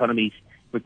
[0.00, 0.32] economies,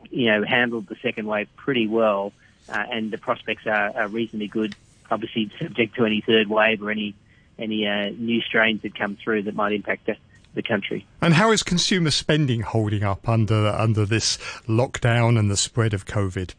[0.09, 2.33] you know, handled the second wave pretty well,
[2.67, 4.75] uh, and the prospects are, are, reasonably good.
[5.09, 7.15] Obviously, subject to any third wave or any
[7.57, 10.17] any uh, new strains that come through that might impact the,
[10.55, 11.05] the country.
[11.21, 16.05] And how is consumer spending holding up under under this lockdown and the spread of
[16.05, 16.53] COVID?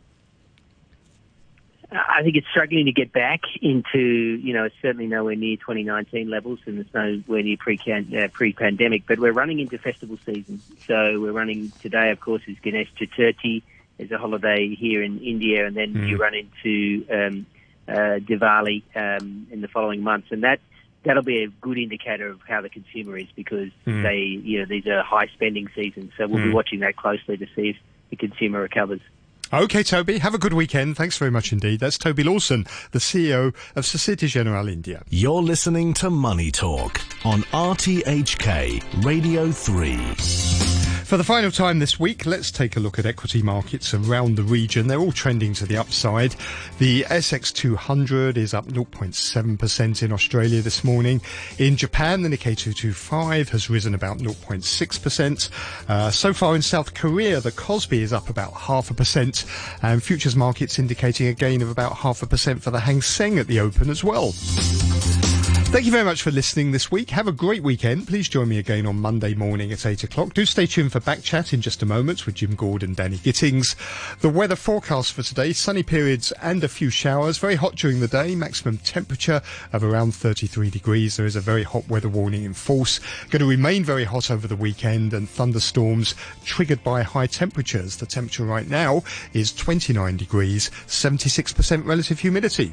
[1.97, 6.59] I think it's struggling to get back into, you know, certainly nowhere near 2019 levels,
[6.67, 9.05] and it's nowhere near pre uh, pre-pandemic.
[9.07, 12.11] But we're running into festival season, so we're running today.
[12.11, 13.63] Of course, is Ganesh Chaturthi.
[13.99, 16.09] There's a holiday here in India, and then mm.
[16.09, 17.47] you run into um,
[17.89, 20.61] uh, Diwali um, in the following months, and that
[21.05, 24.03] that'll be a good indicator of how the consumer is because mm.
[24.03, 26.13] they, you know, these are high spending seasons.
[26.19, 26.49] So we'll mm.
[26.49, 27.77] be watching that closely to see if
[28.11, 29.01] the consumer recovers.
[29.53, 30.97] Okay, Toby, have a good weekend.
[30.97, 31.79] Thanks very much indeed.
[31.79, 35.05] That's Toby Lawson, the CEO of Societe Generale India.
[35.09, 40.66] You're listening to Money Talk on RTHK Radio 3.
[41.07, 44.43] For the final time this week, let's take a look at equity markets around the
[44.43, 44.89] region.
[44.89, 46.35] They're all trending to the upside.
[46.81, 51.21] The ASX 200 is up 0.7% in Australia this morning.
[51.59, 55.51] In Japan, the Nikkei 225 has risen about 0.6%.
[55.89, 59.45] Uh, so far in South Korea, the Kospi is up about half a percent,
[59.83, 63.39] and futures markets indicating a gain of about half a percent for the Hang Seng
[63.39, 64.35] at the open as well.
[65.69, 67.11] Thank you very much for listening this week.
[67.11, 68.07] Have a great weekend.
[68.07, 70.33] Please join me again on Monday morning at 8 o'clock.
[70.33, 73.75] Do stay tuned for back chat in just a moment with Jim Gould, Danny Gittings.
[74.21, 77.37] The weather forecast for today, sunny periods and a few showers.
[77.39, 79.43] Very hot during the day, maximum temperature
[79.73, 81.17] of around 33 degrees.
[81.17, 83.01] There is a very hot weather warning in force.
[83.29, 86.15] Going to remain very hot over the weekend and thunderstorms
[86.45, 87.97] triggered by high temperatures.
[87.97, 89.03] The temperature right now
[89.35, 92.73] is 29 degrees, 76% relative humidity.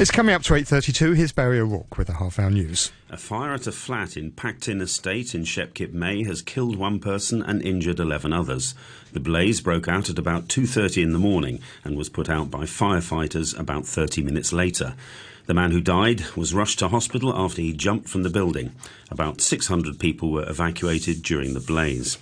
[0.00, 1.16] It's coming up to 8.32.
[1.16, 2.92] Here's Barry O'Rourke with the Half Hour News.
[3.10, 6.76] A fire at a flat in Pak Tin Estate in Shek Kip Mei has killed
[6.76, 8.76] one person and injured 11 others.
[9.12, 12.60] The blaze broke out at about 2.30 in the morning and was put out by
[12.60, 14.94] firefighters about 30 minutes later.
[15.46, 18.76] The man who died was rushed to hospital after he jumped from the building.
[19.10, 22.18] About 600 people were evacuated during the blaze.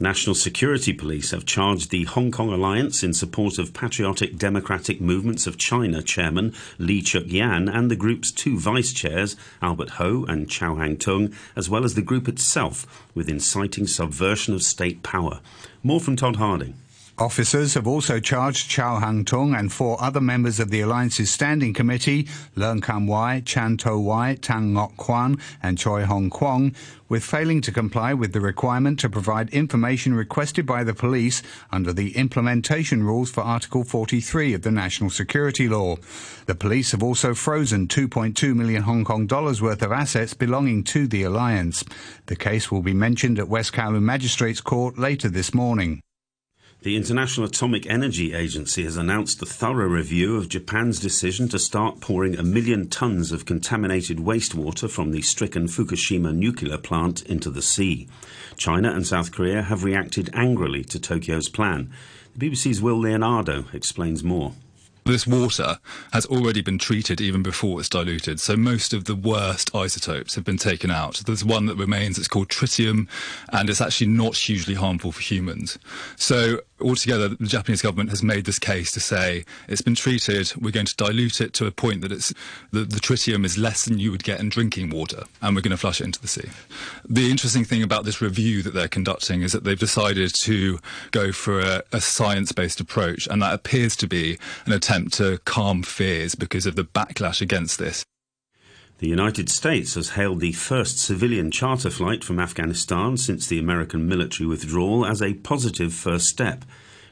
[0.00, 5.48] National Security Police have charged the Hong Kong Alliance in support of Patriotic Democratic Movements
[5.48, 10.48] of China chairman Lee Cheuk Yan and the group's two vice chairs, Albert Ho and
[10.48, 15.40] Chow Hang Tung, as well as the group itself, with inciting subversion of state power.
[15.82, 16.74] More from Todd Harding.
[17.20, 21.74] Officers have also charged Chow Hang Tung and four other members of the Alliance's Standing
[21.74, 26.76] Committee, Leung Kam Wai, Chan To Wai, Tang Ngok Kwan, and Choi Hong Kwong,
[27.08, 31.42] with failing to comply with the requirement to provide information requested by the police
[31.72, 35.96] under the implementation rules for Article 43 of the National Security Law.
[36.46, 41.08] The police have also frozen 2.2 million Hong Kong dollars worth of assets belonging to
[41.08, 41.82] the Alliance.
[42.26, 46.00] The case will be mentioned at West Kowloon Magistrates Court later this morning.
[46.80, 51.98] The International Atomic Energy Agency has announced a thorough review of Japan's decision to start
[51.98, 57.62] pouring a million tons of contaminated wastewater from the stricken Fukushima nuclear plant into the
[57.62, 58.06] sea.
[58.56, 61.90] China and South Korea have reacted angrily to Tokyo's plan.
[62.36, 64.52] The BBC's Will Leonardo explains more.
[65.08, 65.78] This water
[66.12, 70.44] has already been treated even before it's diluted, so most of the worst isotopes have
[70.44, 71.22] been taken out.
[71.24, 73.08] There's one that remains, it's called tritium,
[73.48, 75.78] and it's actually not hugely harmful for humans.
[76.16, 80.70] So altogether, the Japanese government has made this case to say it's been treated, we're
[80.70, 82.32] going to dilute it to a point that it's
[82.70, 85.70] the, the tritium is less than you would get in drinking water, and we're going
[85.70, 86.48] to flush it into the sea.
[87.08, 90.78] The interesting thing about this review that they're conducting is that they've decided to
[91.10, 95.82] go for a, a science-based approach, and that appears to be an attempt to calm
[95.82, 98.04] fears because of the backlash against this.
[98.98, 104.08] The United States has hailed the first civilian charter flight from Afghanistan since the American
[104.08, 106.64] military withdrawal as a positive first step.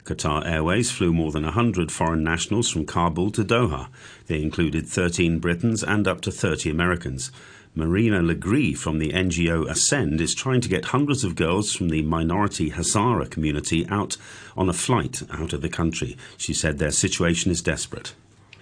[0.03, 3.87] Qatar Airways flew more than 100 foreign nationals from Kabul to Doha.
[4.27, 7.31] They included 13 Britons and up to 30 Americans.
[7.77, 12.03] Marina LeGree from the NGO Ascend is trying to get hundreds of girls from the
[12.03, 14.17] minority Hazara community out
[14.57, 16.17] on a flight out of the country.
[16.37, 18.13] She said their situation is desperate.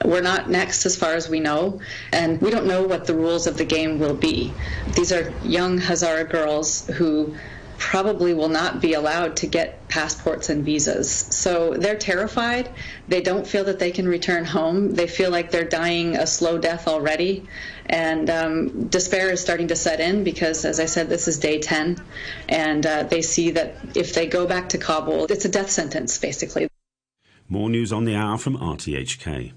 [0.04, 1.80] We're not next as far as we know,
[2.12, 4.52] and we don't know what the rules of the game will be.
[4.94, 7.34] These are young Hazara girls who
[7.78, 11.10] probably will not be allowed to get passports and visas.
[11.10, 12.70] So they're terrified.
[13.08, 14.94] They don't feel that they can return home.
[14.94, 17.46] They feel like they're dying a slow death already.
[17.86, 21.58] And um, despair is starting to set in because, as I said, this is day
[21.58, 22.00] 10.
[22.48, 26.18] And uh, they see that if they go back to Kabul, it's a death sentence,
[26.18, 26.68] basically.
[27.48, 29.52] More news on the hour from RTHK.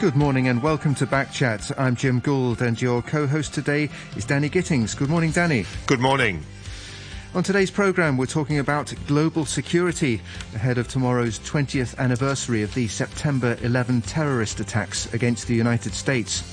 [0.00, 1.76] Good morning and welcome to Backchat.
[1.76, 4.94] I'm Jim Gould and your co-host today is Danny Gittings.
[4.94, 5.66] Good morning, Danny.
[5.86, 6.44] Good morning.
[7.34, 10.22] On today's programme, we're talking about global security
[10.54, 16.44] ahead of tomorrow's 20th anniversary of the September 11 terrorist attacks against the United States.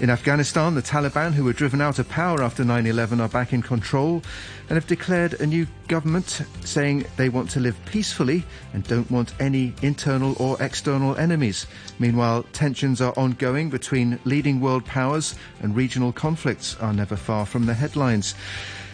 [0.00, 3.52] In Afghanistan, the Taliban, who were driven out of power after 9 11, are back
[3.52, 4.22] in control
[4.70, 8.42] and have declared a new government saying they want to live peacefully
[8.72, 11.66] and don't want any internal or external enemies.
[11.98, 17.66] Meanwhile, tensions are ongoing between leading world powers and regional conflicts are never far from
[17.66, 18.34] the headlines.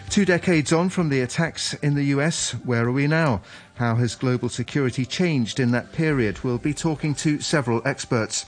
[0.08, 3.42] Two decades on from the attacks in the US, where are we now?
[3.74, 6.42] How has global security changed in that period?
[6.42, 8.46] We'll be talking to several experts.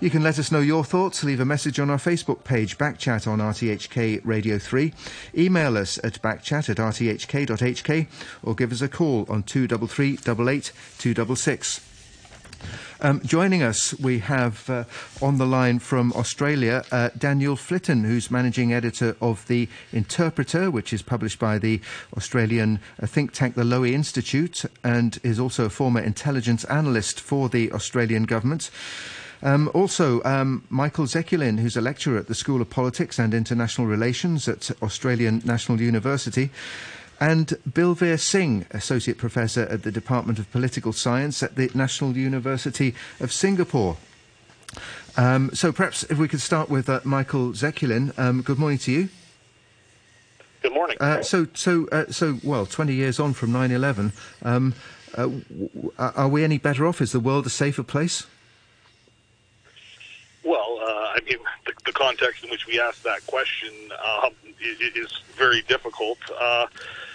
[0.00, 1.24] You can let us know your thoughts.
[1.24, 4.92] Leave a message on our Facebook page, Backchat on RTHK Radio 3.
[5.36, 8.06] Email us at backchat at rthk.hk
[8.44, 11.87] or give us a call on 233 88 266.
[13.00, 14.84] Um, joining us, we have uh,
[15.22, 20.92] on the line from Australia uh, Daniel Flitton, who's managing editor of The Interpreter, which
[20.92, 21.80] is published by the
[22.16, 27.48] Australian uh, think tank, the Lowy Institute, and is also a former intelligence analyst for
[27.48, 28.70] the Australian government.
[29.42, 33.86] Um, also, um, Michael Zekulin, who's a lecturer at the School of Politics and International
[33.86, 36.50] Relations at Australian National University
[37.20, 42.94] and Bilveer Singh, Associate Professor at the Department of Political Science at the National University
[43.20, 43.96] of Singapore.
[45.16, 48.16] Um, so perhaps if we could start with uh, Michael Zekulin.
[48.18, 49.08] Um, good morning to you.
[50.62, 50.96] Good morning.
[51.00, 54.12] Uh, so, so, uh, so, well, 20 years on from 9/11,
[54.42, 54.74] um,
[55.14, 57.00] uh, w- are we any better off?
[57.00, 58.26] Is the world a safer place?
[60.44, 63.72] Well, uh, I mean, the, the, context in which we ask that question
[64.22, 66.18] um, is, is, very difficult.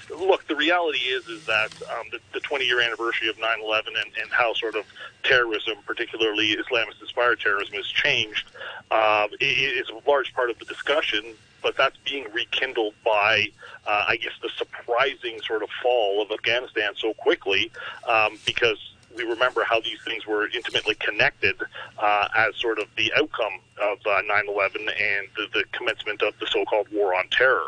[0.09, 3.97] Look, the reality is is that um, the, the 20 year anniversary of 9/11 and,
[4.21, 4.85] and, how sort of
[5.23, 8.51] terrorism, particularly Islamist-inspired terrorism, has changed
[8.91, 11.33] uh, is a large part of the discussion.
[11.61, 13.47] But that's being rekindled by,
[13.87, 17.71] uh, I guess, the surprising sort of fall of Afghanistan so quickly,
[18.05, 21.55] um, because we remember how these things were intimately connected
[21.97, 26.47] uh, as sort of the outcome of uh, 9/11 and the, the, commencement of the
[26.47, 27.67] so-called war on terror.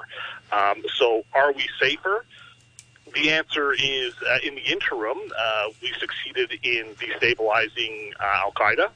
[0.52, 2.26] Um, so, are we safer?
[3.14, 8.90] The answer is, uh, in the interim, uh, we succeeded in destabilizing uh, Al Qaeda.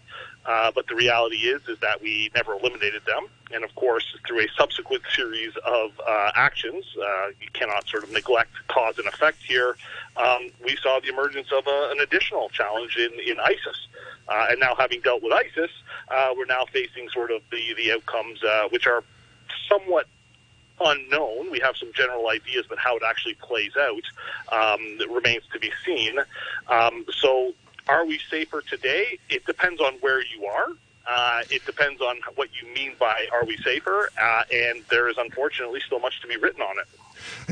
[0.49, 4.39] Uh, but the reality is, is that we never eliminated them, and of course, through
[4.39, 9.37] a subsequent series of uh, actions, uh, you cannot sort of neglect cause and effect
[9.47, 9.77] here.
[10.17, 13.87] Um, we saw the emergence of a, an additional challenge in in ISIS,
[14.27, 15.69] uh, and now having dealt with ISIS,
[16.09, 19.03] uh, we're now facing sort of the the outcomes uh, which are
[19.69, 20.07] somewhat
[20.81, 21.51] unknown.
[21.51, 24.03] We have some general ideas, but how it actually plays out
[24.51, 26.17] um, remains to be seen.
[26.69, 27.53] Um, so
[27.89, 29.17] are we safer today?
[29.29, 30.69] It depends on where you are.
[31.07, 35.17] Uh, it depends on what you mean by are we safer, uh, and there is
[35.17, 36.87] unfortunately still much to be written on it.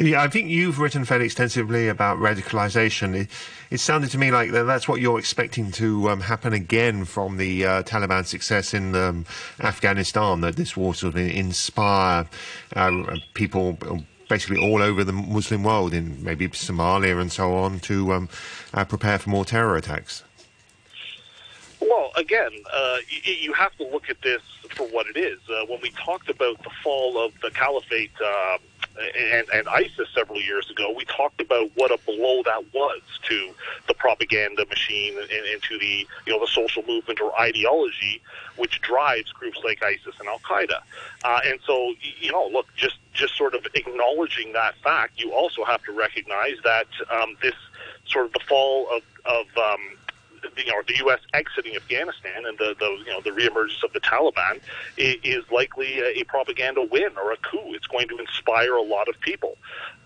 [0.06, 3.16] Yeah, I think you've written fairly extensively about radicalisation.
[3.16, 3.30] It,
[3.72, 7.66] it, sounded to me like that's what you're expecting to um, happen again from the
[7.66, 9.26] uh, Taliban success in um,
[9.60, 12.28] Afghanistan, that this war sort of inspire
[12.76, 12.92] uh,
[13.34, 13.78] people
[14.30, 18.30] basically all over the Muslim world, in maybe Somalia and so on, to um,
[18.74, 20.24] uh, prepare for more terror attacks.
[21.90, 24.42] Well, again, uh, you, you, have to look at this
[24.72, 25.40] for what it is.
[25.50, 28.58] Uh, when we talked about the fall of the caliphate uh,
[29.18, 33.52] and, and, ISIS several years ago, we talked about what a blow that was to
[33.88, 38.22] the propaganda machine and, and to the you know the social movement or ideology
[38.58, 40.82] which drives groups like ISIS and Al Qaeda.
[41.24, 45.64] Uh, and so, you know, look, just just sort of acknowledging that fact, you also
[45.64, 47.56] have to recognize that um, this
[48.08, 49.97] sort of the fall of of um,
[50.58, 51.20] you know, the U.S.
[51.34, 54.60] exiting Afghanistan and the, the you know the reemergence of the Taliban
[54.98, 57.74] is, likely a, propaganda win or a coup.
[57.74, 59.58] It's going to inspire a lot of people,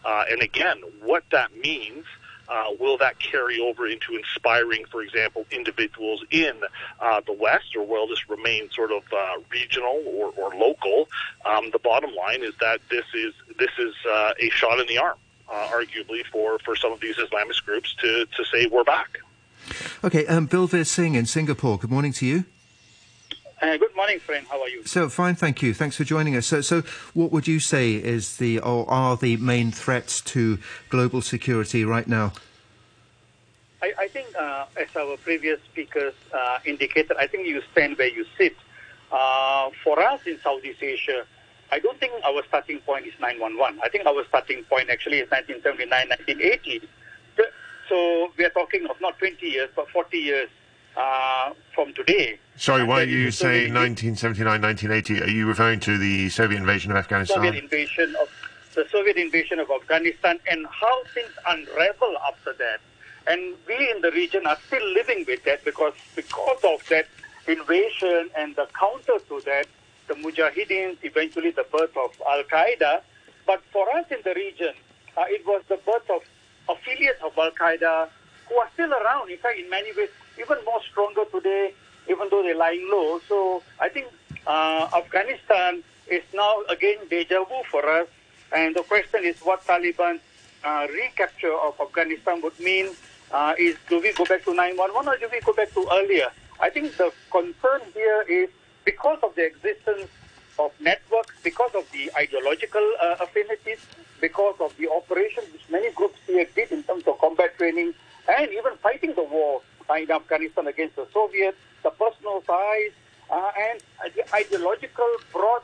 [0.05, 2.05] uh, and again, what that means.
[2.49, 6.51] Uh, will that carry over into inspiring, for example, individuals in
[6.99, 11.07] uh, the West, or will this remain sort of uh, regional or, or local?
[11.45, 14.97] Um, the bottom line is that this is this is uh, a shot in the
[14.97, 15.17] arm,
[15.49, 19.19] uh, arguably, for, for some of these Islamist groups to, to say we're back.
[20.03, 21.77] Okay, um, Bilveer Singh in Singapore.
[21.77, 22.45] Good morning to you.
[23.61, 24.45] Uh, good morning, friend.
[24.49, 24.83] How are you?
[24.85, 25.73] So fine, thank you.
[25.75, 26.47] Thanks for joining us.
[26.47, 26.81] So, so
[27.13, 30.57] what would you say is the or are the main threats to
[30.89, 32.33] global security right now?
[33.83, 38.09] I, I think, uh, as our previous speakers uh, indicated, I think you stand where
[38.09, 38.55] you sit.
[39.11, 41.25] Uh, for us in Southeast Asia,
[41.71, 43.79] I don't think our starting point is 911.
[43.83, 46.89] I think our starting point actually is 1979, 1980
[47.91, 50.49] so we are talking of not 20 years, but 40 years
[50.95, 52.39] uh, from today.
[52.55, 55.23] Sorry, why are you saying 1979, 1980?
[55.23, 57.35] Are you referring to the Soviet invasion of Afghanistan?
[57.35, 58.29] Soviet invasion of
[58.75, 62.79] the Soviet invasion of Afghanistan and how things unravel after that.
[63.27, 67.07] And we in the region are still living with that because because of that
[67.47, 69.67] invasion and the counter to that,
[70.07, 73.01] the Mujahideen, eventually the birth of Al Qaeda.
[73.45, 74.73] But for us in the region,
[75.17, 76.21] uh, it was the birth of
[76.71, 78.09] affiliates of Al Qaeda
[78.47, 79.29] who are still around.
[79.29, 80.09] In fact, in many ways,
[80.39, 81.73] even more stronger today,
[82.09, 83.19] even though they're lying low.
[83.27, 84.07] So I think
[84.45, 88.07] uh, Afghanistan is now again deja vu for us.
[88.53, 90.19] And the question is what Taliban
[90.63, 92.89] uh, recapture of Afghanistan would mean.
[93.31, 96.27] Uh, is do we go back to 911 or do we go back to earlier?
[96.59, 98.49] I think the concern here is
[98.83, 100.09] because of the existence
[100.65, 103.79] of networks, because of the ideological uh, affinities,
[104.19, 107.93] because of the operations which many groups here did in terms of combat training
[108.29, 109.61] and even fighting the war
[109.97, 112.91] in Afghanistan against the Soviets, the personal ties,
[113.29, 113.81] uh, and
[114.15, 115.61] the ideological broad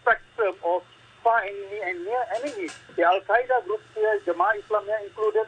[0.00, 0.82] spectrum of
[1.22, 2.72] far enemy and near enemies.
[2.96, 5.46] The Al Qaeda groups here, Jemaah Islamiyah included,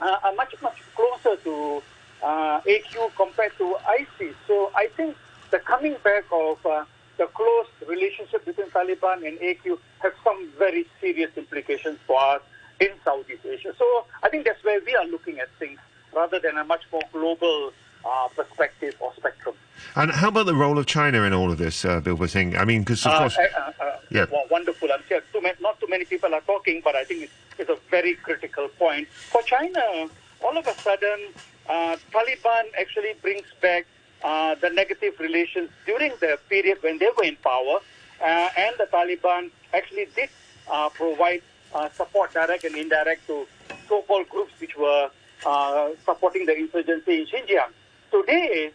[0.00, 1.82] uh, are much, much closer to
[2.22, 4.34] uh, AQ compared to ISIS.
[4.46, 5.16] So I think
[5.50, 6.84] the coming back of uh,
[7.20, 12.40] the close relationship between Taliban and AQ have some very serious implications for us
[12.80, 13.74] in Southeast Asia.
[13.78, 13.84] So
[14.22, 15.78] I think that's where we are looking at things
[16.14, 17.72] rather than a much more global
[18.06, 19.54] uh, perspective or spectrum.
[19.96, 22.56] And how about the role of China in all of this, uh, Bill Singh?
[22.56, 24.24] I mean, because of Uh, course, uh, uh, Yeah.
[24.32, 24.90] well, wonderful.
[24.90, 27.76] I'm sure too not too many people are talking, but I think it's, it's a
[27.90, 29.08] very critical point.
[29.08, 30.08] For China,
[30.42, 31.20] all of a sudden,
[31.68, 33.84] uh, Taliban actually brings back
[34.22, 37.78] uh, the negative relations during the period when they were in power,
[38.22, 40.28] uh, and the Taliban actually did
[40.70, 41.42] uh, provide
[41.74, 43.46] uh, support, direct and indirect, to
[43.88, 45.10] so-called groups which were
[45.46, 47.72] uh, supporting the insurgency in Xinjiang.
[48.10, 48.72] Today,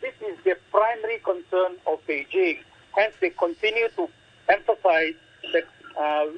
[0.00, 2.58] this is the primary concern of Beijing.
[2.96, 4.08] Hence, they continue to
[4.48, 5.14] emphasize
[5.52, 5.64] that,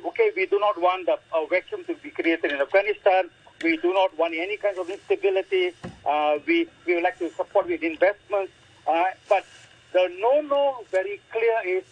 [0.04, 3.30] okay, we do not want a vacuum to be created in Afghanistan.
[3.62, 5.72] We do not want any kind of instability.
[6.04, 8.52] Uh, we, we would like to support with investments.
[8.86, 9.44] Uh, but
[9.92, 11.84] the no-no very clear is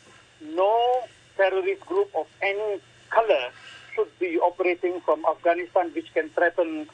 [0.42, 1.04] no
[1.36, 3.50] terrorist group of any color
[3.94, 6.88] should be operating from Afghanistan, which can threaten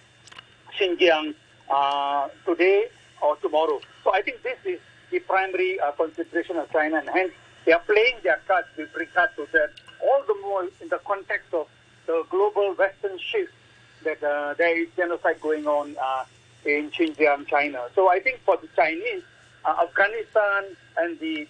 [0.79, 1.35] Xinjiang
[1.71, 2.89] uh, today
[3.23, 3.81] or tomorrow.
[4.05, 7.33] So I think this is the primary uh, consideration of China, and hence
[7.65, 9.71] they are playing their cards with regard to that.
[10.03, 11.67] All the more in the context of
[12.07, 13.53] the global Western shift
[14.09, 16.25] that uh, there is genocide going on uh,
[16.65, 17.81] in Xinjiang, China.
[17.95, 19.23] So I think for the Chinese,
[19.65, 21.47] uh, Afghanistan and the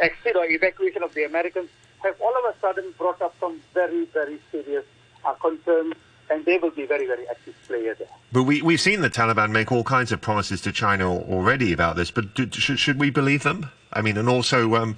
[0.00, 1.68] exit or evacuation of the Americans
[2.02, 4.84] have all of a sudden brought up some very, very serious
[5.24, 5.94] uh, concerns,
[6.30, 8.08] and they will be very, very active players there.
[8.32, 11.96] but we, we've seen the Taliban make all kinds of promises to China already about
[11.96, 13.70] this, but do, should, should we believe them?
[13.92, 14.96] I mean, and also, um,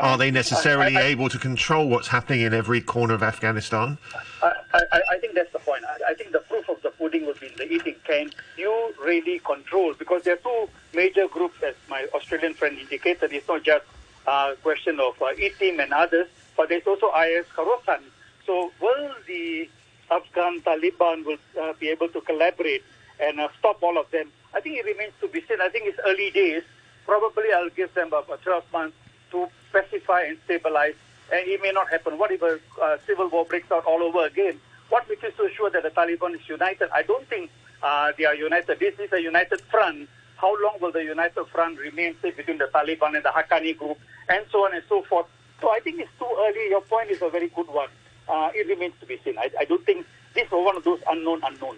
[0.00, 3.98] are they necessarily I- I- able to control what's happening in every corner of Afghanistan?
[4.42, 5.82] I, I, I think that's the point.
[5.84, 7.96] I, I think the proof of the pudding will be in the eating.
[8.04, 9.94] Can you really control?
[9.94, 13.32] Because there are two major groups, as my Australian friend indicated.
[13.32, 13.84] It's not just
[14.28, 15.26] a question of uh,
[15.60, 18.00] and others, but there's also IS Khorasan.
[18.46, 19.68] So will the
[20.10, 22.82] Afghan Taliban will uh, be able to collaborate
[23.20, 24.30] and uh, stop all of them?
[24.54, 25.60] I think it remains to be seen.
[25.60, 26.62] I think it's early days.
[27.04, 28.96] Probably I'll give them about 12 months
[29.32, 30.94] to pacify and stabilize.
[31.32, 32.18] And it may not happen.
[32.18, 34.60] What if a uh, civil war breaks out all over again?
[34.88, 36.88] What makes you so sure that the Taliban is united?
[36.94, 37.50] I don't think
[37.82, 38.78] uh, they are united.
[38.78, 40.08] This is a united front.
[40.36, 43.98] How long will the united front remain, say, between the Taliban and the Haqqani group,
[44.28, 45.26] and so on and so forth?
[45.60, 46.68] So I think it's too early.
[46.68, 47.88] Your point is a very good one.
[48.28, 49.38] Uh, it remains to be seen.
[49.38, 51.76] I, I don't think this is one of those unknown unknown.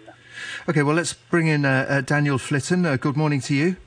[0.67, 2.85] Okay, well, let's bring in uh, uh, Daniel Flitton.
[2.85, 3.77] Uh, good morning to you.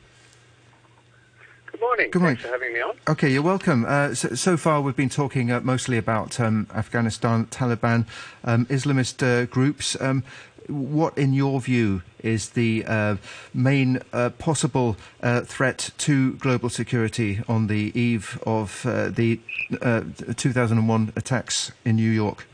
[1.71, 2.11] Good morning.
[2.11, 2.37] Good morning.
[2.37, 2.97] Thanks for having me on.
[3.09, 3.85] Okay, you're welcome.
[3.87, 8.07] Uh, so, so far, we've been talking uh, mostly about um, Afghanistan, Taliban,
[8.45, 10.00] um, Islamist uh, groups.
[10.00, 10.23] Um,
[10.69, 13.16] what, in your view, is the uh,
[13.52, 19.40] main uh, possible uh, threat to global security on the eve of uh, the
[19.81, 20.02] uh,
[20.37, 22.47] 2001 attacks in New York?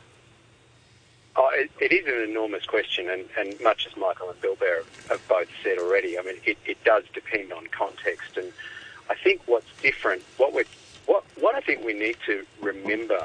[1.41, 5.27] Oh, it, it is an enormous question, and, and much as Michael and Bilveer have
[5.29, 8.37] both said already, I mean, it, it does depend on context.
[8.37, 8.53] And
[9.09, 10.65] I think what's different, what we
[11.07, 13.25] what what I think we need to remember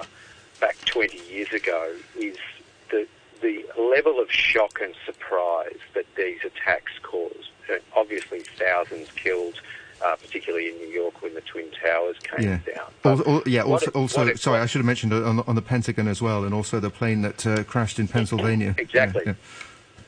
[0.62, 2.38] back 20 years ago is
[2.91, 3.08] the
[3.41, 7.50] the level of shock and surprise that these attacks caused.
[7.67, 9.60] Uh, Obviously, thousands killed,
[10.03, 12.60] uh, particularly in New York when the Twin Towers came Yeah.
[12.75, 12.91] down.
[13.05, 13.62] Al- al- yeah.
[13.63, 16.22] Also, it- also it- sorry, I should have mentioned on, the- on the Pentagon as
[16.22, 18.75] well, and also the plane that uh, crashed in Pennsylvania.
[18.83, 19.24] Exactly.
[19.25, 19.33] Yeah,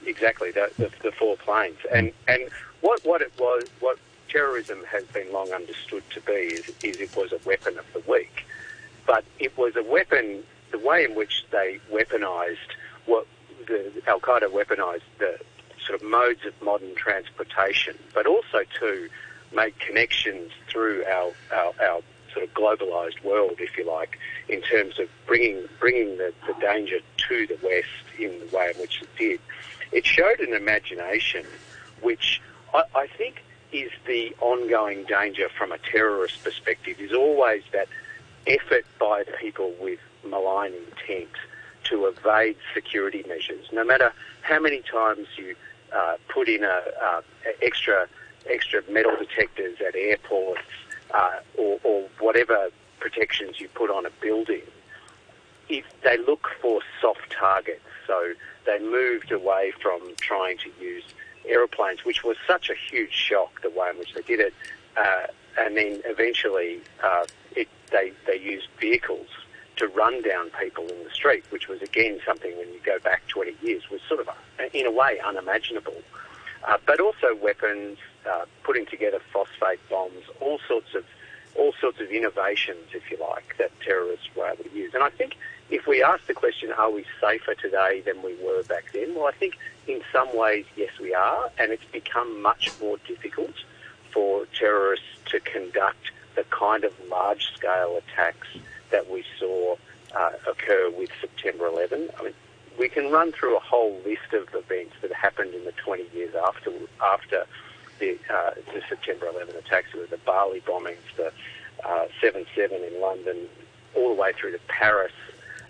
[0.06, 1.78] Exactly, the, the, the four planes.
[1.92, 2.44] And, and
[2.82, 3.98] what what it was, what
[4.30, 8.04] terrorism has been long understood to be is, is it was a weapon of the
[8.12, 8.46] weak,
[9.08, 10.44] but it was a weapon.
[10.72, 12.58] The way in which they weaponised
[13.08, 13.26] what
[13.68, 15.40] the Al Qaeda weaponised the
[15.86, 19.10] sort of modes of modern transportation, but also to
[19.56, 22.02] make connections through our, our, our
[22.34, 24.20] sort of globalised world, if you like,
[24.50, 28.82] in terms of bringing bringing the, the danger to the West in the way in
[28.82, 29.40] which it did.
[29.92, 31.46] It showed an imagination
[32.02, 32.42] which
[32.74, 37.88] I, I think is the ongoing danger from a terrorist perspective is always that
[38.48, 41.30] effort by people with malign intent
[41.86, 43.66] to evade security measures.
[43.72, 45.56] No matter how many times you
[45.94, 47.22] uh, put in a, uh,
[47.62, 48.08] extra
[48.50, 50.62] extra metal detectors at airports
[51.14, 54.62] uh, or, or whatever protections you put on a building,
[55.70, 57.82] if they look for soft targets.
[58.08, 58.34] So
[58.66, 61.04] they moved away from trying to use
[61.48, 64.54] aeroplanes, which was such a huge shock the way in which they did it.
[64.98, 67.26] Uh, and then eventually uh,
[67.56, 69.28] it, they, they used vehicles
[69.78, 73.28] to run down people in the street, which was again something when you go back
[73.28, 74.30] 20 years was sort of,
[74.74, 76.02] in a way, unimaginable.
[76.68, 77.98] Uh, but also weapons,
[78.30, 81.04] uh, putting together phosphate bombs, all sorts of
[81.58, 84.94] all sorts of innovations, if you like, that terrorists were able to use.
[84.94, 85.38] And I think
[85.70, 89.16] if we ask the question, are we safer today than we were back then?
[89.16, 93.54] Well, I think in some ways, yes, we are, and it's become much more difficult
[94.12, 98.48] for terrorists to conduct the kind of large-scale attacks
[98.92, 99.76] that we saw
[100.16, 102.10] uh, occur with September 11.
[102.20, 102.34] I mean,
[102.78, 106.36] we can run through a whole list of events that happened in the 20 years
[106.36, 107.46] after after
[108.00, 109.88] the, uh, the September 11 attacks.
[109.92, 111.32] There were the Bali bombings, the
[111.84, 113.48] uh, 7-7 in London,
[113.96, 115.12] all the way through to Paris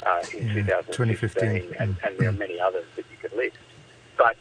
[0.05, 3.57] uh, in yeah, 2015, and, and, there are many others that you could list.
[4.17, 4.35] But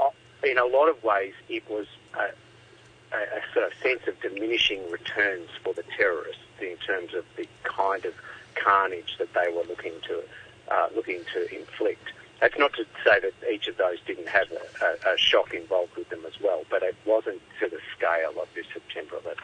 [0.00, 0.10] uh,
[0.44, 5.48] in a lot of ways, it was a, a, sort of sense of diminishing returns
[5.62, 8.14] for the terrorists in terms of the kind of
[8.54, 10.22] carnage that they were looking to
[10.70, 12.12] uh, looking to inflict.
[12.40, 15.94] That's not to say that each of those didn't have a, a, a, shock involved
[15.96, 19.42] with them as well, but it wasn't to the scale of this September 11.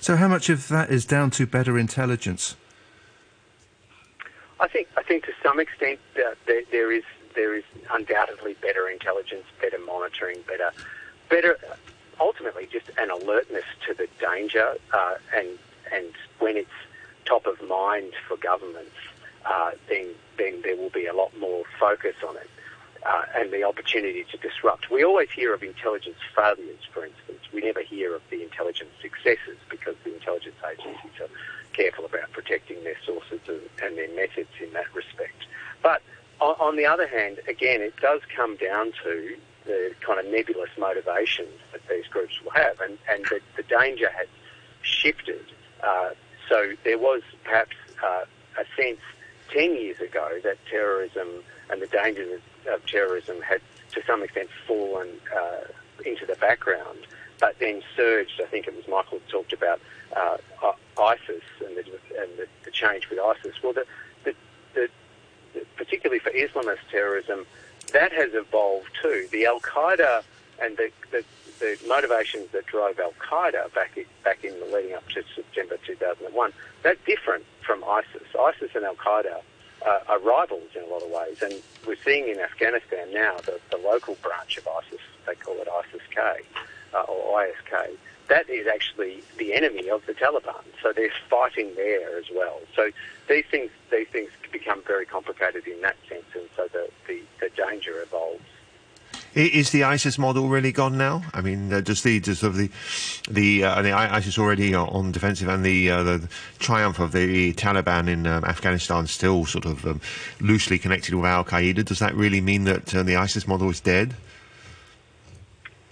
[0.00, 2.56] So, how much of that is down to better intelligence?
[4.58, 8.88] I think I think to some extent uh, there, there is there is undoubtedly better
[8.88, 10.72] intelligence, better monitoring, better
[11.28, 11.58] better
[12.20, 15.58] ultimately just an alertness to the danger uh, and
[15.92, 16.68] and when it's
[17.24, 18.96] top of mind for governments,
[19.46, 22.50] uh, then then there will be a lot more focus on it
[23.04, 24.90] uh, and the opportunity to disrupt.
[24.90, 27.40] We always hear of intelligence failures, for instance.
[27.52, 31.28] We never hear of the intelligence successes because the intelligence agencies are
[31.72, 33.40] careful about protecting their sources
[33.82, 35.46] and their methods in that respect.
[35.82, 36.02] But
[36.40, 41.52] on the other hand, again, it does come down to the kind of nebulous motivations
[41.72, 44.26] that these groups will have, and, and the, the danger has
[44.82, 45.44] shifted.
[45.82, 46.10] Uh,
[46.48, 48.24] so there was perhaps uh,
[48.58, 49.00] a sense
[49.52, 51.28] 10 years ago that terrorism
[51.70, 52.40] and the dangers
[52.72, 53.60] of terrorism had
[53.92, 55.64] to some extent fallen uh,
[56.04, 56.98] into the background,
[57.38, 58.40] but then surged.
[58.40, 59.80] I think it was Michael who talked about
[60.16, 60.36] uh,
[60.98, 61.84] ISIS and, the,
[62.20, 63.62] and the, the, change with ISIS.
[63.62, 63.84] Well, the,
[65.76, 67.46] particularly for Islamist terrorism,
[67.92, 69.26] that has evolved too.
[69.32, 70.22] The Al Qaeda
[70.62, 70.90] and the,
[71.60, 75.76] the, motivations that drove Al Qaeda back in, back in the leading up to September
[75.86, 78.26] 2001, that's different from ISIS.
[78.38, 79.40] ISIS and Al Qaeda
[79.86, 81.54] uh, are rivals in a lot of ways, and
[81.86, 86.40] we're seeing in Afghanistan now the, the local branch of ISIS, they call it ISIS-K
[86.94, 87.96] uh, or ISK,
[88.28, 90.62] that is actually the enemy of the Taliban.
[90.82, 92.60] So they're fighting there as well.
[92.76, 92.90] So
[93.28, 97.50] these things these things become very complicated in that sense, and so the, the, the
[97.50, 98.40] danger evolves.
[99.34, 101.22] Is the ISIS model really gone now?
[101.32, 102.68] I mean, uh, does the does of the
[103.30, 108.08] the, uh, the ISIS already on defensive and the uh, the triumph of the Taliban
[108.08, 110.00] in um, Afghanistan still sort of um,
[110.40, 111.84] loosely connected with Al Qaeda?
[111.84, 114.16] Does that really mean that uh, the ISIS model is dead?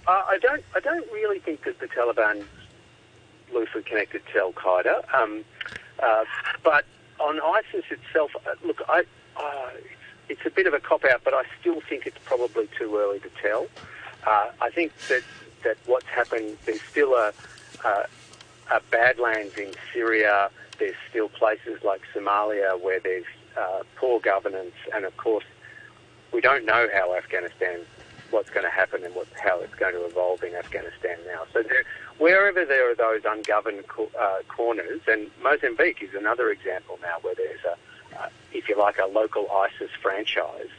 [0.08, 0.64] Uh, I don't.
[0.74, 2.44] I don't really think that the Taliban
[3.52, 5.14] loosely connected to Al Qaeda.
[5.14, 5.44] Um,
[6.02, 6.24] uh,
[6.64, 6.86] but
[7.20, 8.32] on ISIS itself,
[8.64, 9.04] look, I
[10.28, 13.20] it's a bit of a cop out, but I still think it's probably too early
[13.20, 13.66] to tell.
[14.26, 15.22] Uh, I think that
[15.64, 17.32] that what's happened, there's still a,
[17.84, 18.06] a,
[18.70, 20.50] a badlands in Syria.
[20.78, 23.24] There's still places like Somalia where there's
[23.56, 25.44] uh, poor governance, and of course,
[26.32, 27.80] we don't know how Afghanistan,
[28.30, 31.44] what's going to happen and what, how it's going to evolve in Afghanistan now.
[31.52, 31.84] So there,
[32.18, 37.34] wherever there are those ungoverned co- uh, corners, and Mozambique is another example now where
[37.34, 37.76] there's a
[38.52, 40.70] if you like, a local ISIS franchise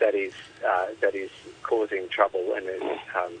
[0.00, 0.32] that is
[0.66, 1.30] uh, that is
[1.62, 2.82] causing trouble and is,
[3.16, 3.32] um,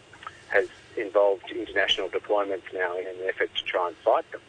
[0.48, 4.40] has involved international deployments now in an effort to try and fight them.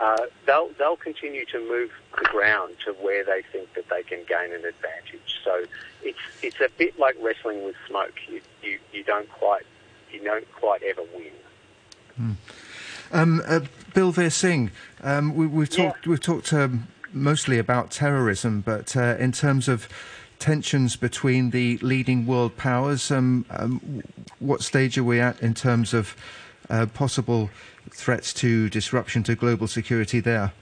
[0.00, 4.18] Uh, they'll they'll continue to move the ground to where they think that they can
[4.26, 5.40] gain an advantage.
[5.44, 5.64] So
[6.02, 8.14] it's it's a bit like wrestling with smoke.
[8.28, 9.64] You you, you don't quite
[10.10, 11.32] you don't quite ever win.
[12.20, 12.36] Mm.
[13.12, 13.60] Um, uh,
[13.94, 14.70] Bilveer Singh,
[15.02, 19.88] um, we, have talked we've talked um, mostly about terrorism, but uh, in terms of
[20.38, 24.02] tensions between the leading world powers, um, um,
[24.40, 26.16] what stage are we at in terms of
[26.68, 27.50] uh, possible
[27.90, 30.52] threats to disruption to global security there?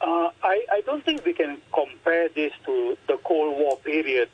[0.00, 4.28] Uh, I, I, don't think we can compare this to the Cold War period.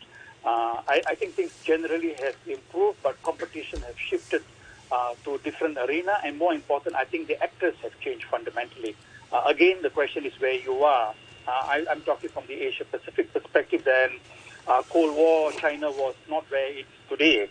[0.45, 4.43] Uh, I, I, think things generally have improved, but competition has shifted
[4.91, 8.97] uh, to a different arena, and more important, I think the actors have changed fundamentally.
[9.33, 11.15] Uh, again, the question is where you are.
[11.47, 13.85] Uh, I, am talking from the Asia Pacific perspective.
[13.85, 14.11] Then,
[14.67, 17.49] uh, Cold War, China was not where it's today.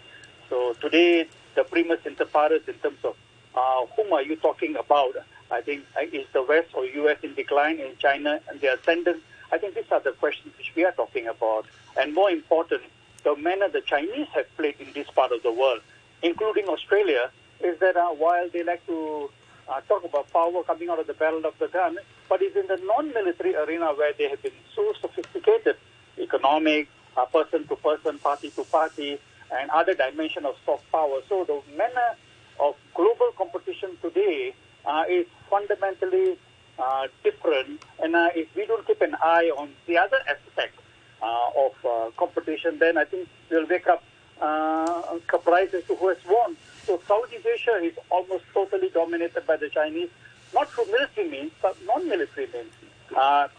[0.49, 3.15] So today, the primus inter pares in terms of
[3.55, 5.15] uh, whom are you talking about?
[5.49, 7.17] I think is the West or U.S.
[7.23, 9.23] in decline in China and their ascendant?
[9.51, 11.65] I think these are the questions which we are talking about.
[11.99, 12.83] And more important,
[13.23, 15.81] the manner the Chinese have played in this part of the world,
[16.21, 19.29] including Australia, is that uh, while they like to
[19.69, 21.97] uh, talk about power coming out of the barrel of the gun,
[22.29, 25.75] but it's in the non-military arena where they have been so sophisticated,
[26.17, 29.19] economic, uh, person to person, party to party,
[29.51, 31.19] and other dimension of soft power.
[31.29, 32.15] So the manner
[32.59, 34.53] of global competition today
[34.85, 36.37] uh, is fundamentally
[36.79, 37.81] uh, different.
[38.01, 40.75] And uh, if we don't keep an eye on the other aspect
[41.21, 44.03] uh, of uh, competition, then I think we'll wake up
[44.41, 46.55] uh, surprised as to who has won.
[46.87, 50.09] So Southeast Asia is almost totally dominated by the Chinese,
[50.53, 52.71] not through military means, but non-military means,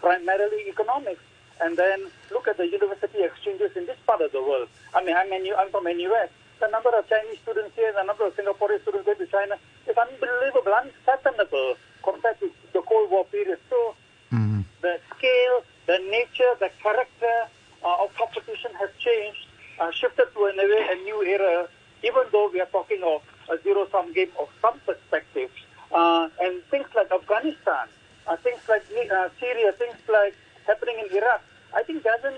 [0.00, 1.20] primarily economics.
[1.60, 4.68] And then look at the university exchanges in this part of the world.
[4.94, 8.34] I mean, I'm, I'm from NUS the number of Chinese students here, the number of
[8.34, 9.54] Singaporean students going to China
[9.86, 13.58] is unbelievable, unfathomable compared to the Cold War period.
[13.70, 13.94] So
[14.32, 14.64] mm.
[14.82, 17.36] the scale, the nature, the character
[17.84, 19.46] uh, of competition has changed,
[19.78, 21.68] uh, shifted to a, a new era,
[22.02, 25.52] even though we are talking of a zero-sum game of some perspectives.
[25.92, 27.88] Uh, and things like Afghanistan,
[28.26, 30.34] uh, things like uh, Syria, things like
[30.66, 31.42] happening in Iraq,
[31.74, 32.36] I think doesn't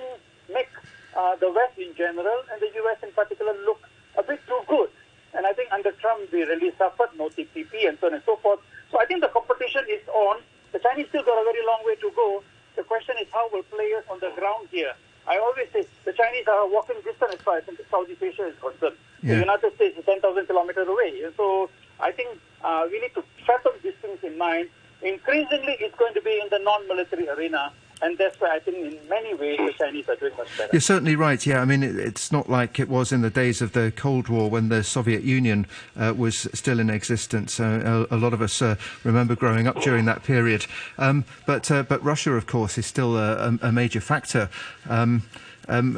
[0.52, 0.70] make
[1.16, 2.98] uh, the West in general and the U.S.
[3.02, 3.82] in particular look
[4.16, 4.90] a bit too good.
[5.34, 8.36] And I think under Trump, we really suffered, no TPP and so on and so
[8.36, 8.60] forth.
[8.90, 10.42] So I think the competition is on.
[10.72, 12.42] The Chinese still got a very long way to go.
[12.76, 14.94] The question is how will players on the ground here?
[15.26, 18.96] I always say the Chinese are walking distance as far as Southeast Asia is concerned.
[19.22, 19.34] Yeah.
[19.34, 21.22] The United States is 10,000 kilometers away.
[21.24, 24.68] And so I think uh, we need to fathom these things in mind.
[25.02, 27.72] Increasingly, it's going to be in the non-military arena.
[28.02, 30.70] And that's why I think in many ways the Chinese are doing much better.
[30.72, 31.60] You're certainly right, yeah.
[31.60, 34.48] I mean, it, it's not like it was in the days of the Cold War
[34.48, 37.60] when the Soviet Union uh, was still in existence.
[37.60, 40.66] Uh, a, a, lot of us uh, remember growing up during that period.
[40.98, 44.48] Um, but, uh, but Russia, of course, is still a, a major factor.
[44.88, 45.22] Um,
[45.68, 45.94] um,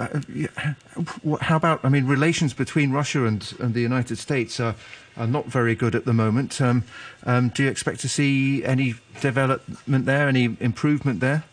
[1.41, 4.75] how about, I mean, relations between Russia and, and the United States are,
[5.17, 6.61] are not very good at the moment.
[6.61, 6.85] Um,
[7.25, 11.45] um, do you expect to see any development there, any improvement there?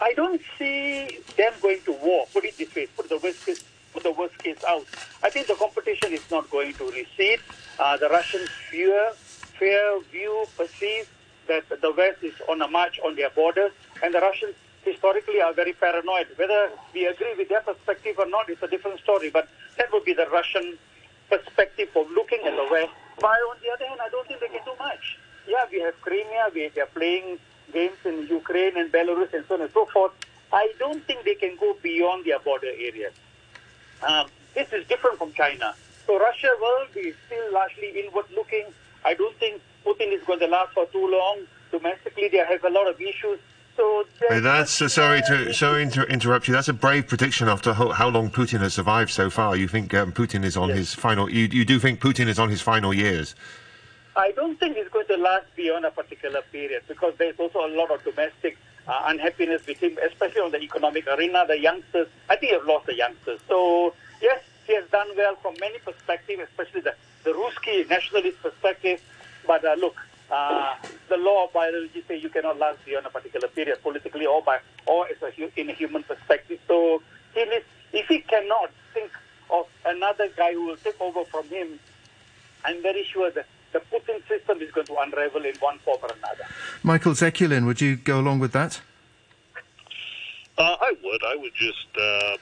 [0.00, 2.26] I don't see them going to war.
[2.32, 4.86] Put it this way: put the worst case, put the worst case out.
[5.22, 7.40] I think the competition is not going to recede.
[7.78, 9.12] Uh, the Russians fear,
[9.58, 11.08] fear, view, perceive
[11.48, 15.52] that the West is on a march on their borders, and the Russians historically are
[15.52, 16.26] very paranoid.
[16.36, 19.30] Whether we agree with their perspective or not is a different story.
[19.30, 20.78] But that would be the Russian
[21.28, 22.92] perspective of looking at the West.
[23.20, 25.18] But on the other hand, I don't think they can do much.
[25.46, 26.50] Yeah, we have Crimea.
[26.54, 27.38] We are playing
[27.72, 30.12] games in Ukraine and Belarus and so on and so forth,
[30.52, 33.12] I don't think they can go beyond their border areas.
[34.06, 35.74] Um, this is different from China.
[36.06, 38.64] So Russia will be still largely inward looking.
[39.04, 41.40] I don't think Putin is going to last for too long.
[41.70, 43.38] Domestically, they have a lot of issues.
[43.76, 46.54] So that's uh, sorry to sorry to interrupt you.
[46.54, 49.54] That's a brave prediction after how, how long Putin has survived so far.
[49.54, 50.78] You think um, Putin is on yes.
[50.78, 51.30] his final?
[51.30, 53.36] You you do think Putin is on his final years?
[54.18, 57.70] I don't think it's going to last beyond a particular period because there's also a
[57.70, 61.44] lot of domestic uh, unhappiness him, especially on the economic arena.
[61.46, 63.38] The youngsters, I think, have lost the youngsters.
[63.46, 69.00] So yes, he has done well from many perspectives, especially the the Ruski nationalist perspective.
[69.46, 69.94] But uh, look,
[70.32, 70.74] uh,
[71.08, 74.58] the law of biology says you cannot last beyond a particular period, politically or by
[74.86, 76.58] or as a, in a human perspective.
[76.66, 77.02] So
[77.34, 79.12] he needs, if he cannot think
[79.48, 81.78] of another guy who will take over from him,
[82.64, 86.10] I'm very sure that the Putin system is going to unravel in one form or
[86.16, 86.44] another.
[86.82, 88.80] Michael Zekulin, would you go along with that?
[90.56, 91.22] Uh, I would.
[91.24, 92.36] I would just uh,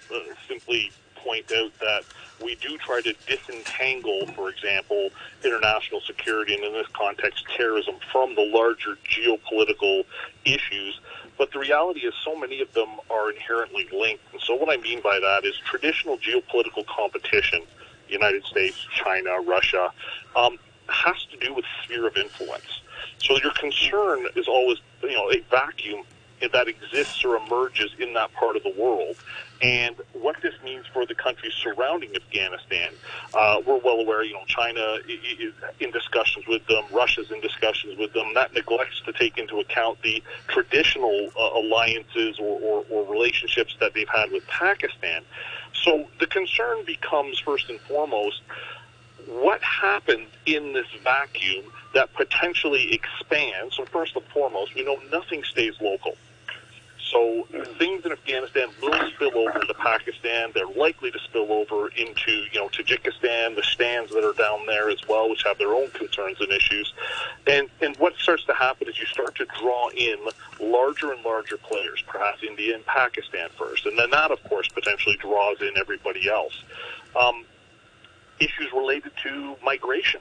[0.49, 2.05] simply point out that
[2.43, 5.11] we do try to disentangle, for example,
[5.45, 10.05] international security and in this context terrorism from the larger geopolitical
[10.45, 11.01] issues.
[11.37, 14.23] But the reality is, so many of them are inherently linked.
[14.33, 17.63] And so, what I mean by that is traditional geopolitical competition,
[18.09, 19.93] United States, China, Russia,
[20.35, 22.81] um, has to do with sphere of influence.
[23.19, 26.05] So, your concern is always, you know, a vacuum
[26.53, 29.17] that exists or emerges in that part of the world.
[29.63, 32.91] And what this means for the countries surrounding Afghanistan,
[33.33, 34.23] uh, we're well aware.
[34.23, 38.35] You know, China is in discussions with them, Russia's in discussions with them.
[38.35, 43.95] That neglects to take into account the traditional uh, alliances or, or, or relationships that
[43.95, 45.23] they've had with Pakistan.
[45.73, 48.43] So the concern becomes first and foremost
[49.27, 53.77] what happens in this vacuum that potentially expands.
[53.77, 56.17] So first and foremost, we know nothing stays local.
[57.11, 57.47] So
[57.79, 60.51] things in Afghanistan will spill over to Pakistan.
[60.55, 64.91] They're likely to spill over into, you know, Tajikistan, the stands that are down there
[64.91, 66.93] as well, which have their own concerns and issues.
[67.47, 70.19] And and what starts to happen is you start to draw in
[70.61, 75.17] larger and larger players, perhaps India and Pakistan first, and then that, of course, potentially
[75.17, 76.61] draws in everybody else.
[77.15, 77.45] Um,
[78.41, 80.21] issues related to migration.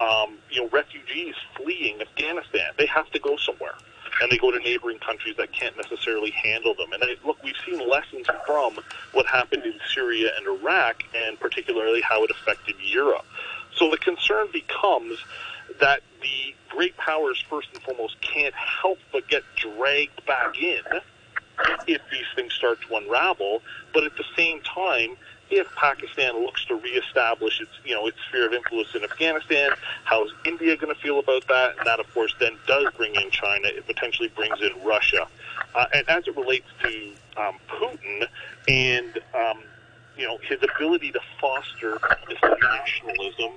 [0.00, 3.74] Um, you know, refugees fleeing Afghanistan, they have to go somewhere
[4.20, 6.92] and they go to neighboring countries that can't necessarily handle them.
[6.92, 8.78] And look, we've seen lessons from
[9.12, 13.26] what happened in Syria and Iraq, and particularly how it affected Europe.
[13.76, 15.18] So the concern becomes
[15.80, 20.82] that the great powers, first and foremost, can't help but get dragged back in
[21.86, 23.62] if these things start to unravel.
[23.92, 25.16] But at the same time,
[25.50, 29.70] if Pakistan looks to reestablish its, you know, its sphere of influence in Afghanistan,
[30.04, 31.76] how is India going to feel about that?
[31.78, 33.68] And that, of course, then does bring in China.
[33.68, 35.26] It potentially brings in Russia.
[35.74, 38.26] Uh, and as it relates to um, Putin
[38.66, 39.62] and, um,
[40.16, 43.52] you know, his ability to foster this nationalism,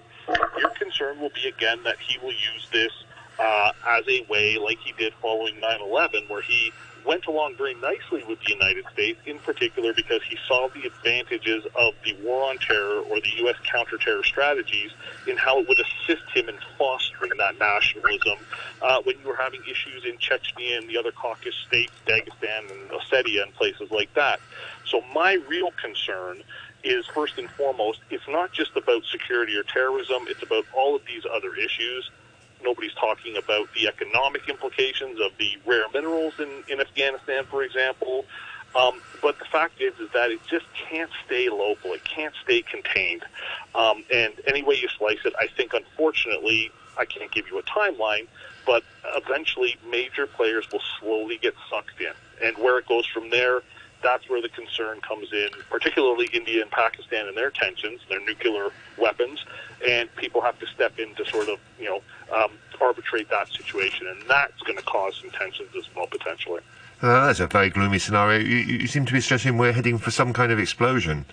[0.58, 2.92] your concern will be again that he will use this
[3.40, 6.72] uh, as a way, like he did following 9/11, where he
[7.06, 11.66] went along very nicely with the United States, in particular because he saw the advantages
[11.76, 13.56] of the war on terror or the U.S.
[13.74, 14.92] counterterror strategies
[15.28, 18.38] in how it would assist him in fostering that nationalism
[18.82, 22.90] uh, when you were having issues in Chechnya and the other Caucasus states, Dagestan and
[22.92, 24.40] Ossetia and places like that.
[24.86, 26.42] So my real concern
[26.84, 31.02] is first and foremost, it's not just about security or terrorism, it's about all of
[31.06, 32.10] these other issues
[32.64, 38.26] nobody's talking about the economic implications of the rare minerals in, in Afghanistan, for example.
[38.76, 41.94] Um, but the fact is, is that it just can't stay local.
[41.94, 43.24] It can't stay contained.
[43.74, 47.64] Um, and any way you slice it, I think, unfortunately, I can't give you a
[47.64, 48.28] timeline,
[48.66, 48.84] but
[49.16, 52.14] eventually major players will slowly get sucked in.
[52.46, 53.62] And where it goes from there,
[54.04, 58.70] that's where the concern comes in, particularly India and Pakistan and their tensions, their nuclear
[58.98, 59.44] weapons,
[59.88, 62.02] and people have to step in to sort of, you know,
[62.36, 66.62] um, arbitrate that situation, and that's going to cause some tensions as well, potentially.
[67.02, 68.40] Uh, that's a very gloomy scenario.
[68.40, 71.26] You, you seem to be stressing we're heading for some kind of explosion.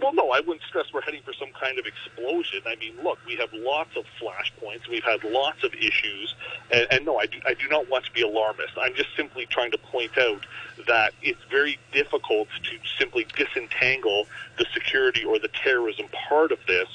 [0.00, 2.62] Well, no, I wouldn't stress we're heading for some kind of explosion.
[2.66, 4.88] I mean, look, we have lots of flashpoints.
[4.88, 6.36] We've had lots of issues.
[6.70, 8.74] And, and no, I do, I do not want to be alarmist.
[8.80, 10.46] I'm just simply trying to point out
[10.86, 16.88] that it's very difficult to simply disentangle the security or the terrorism part of this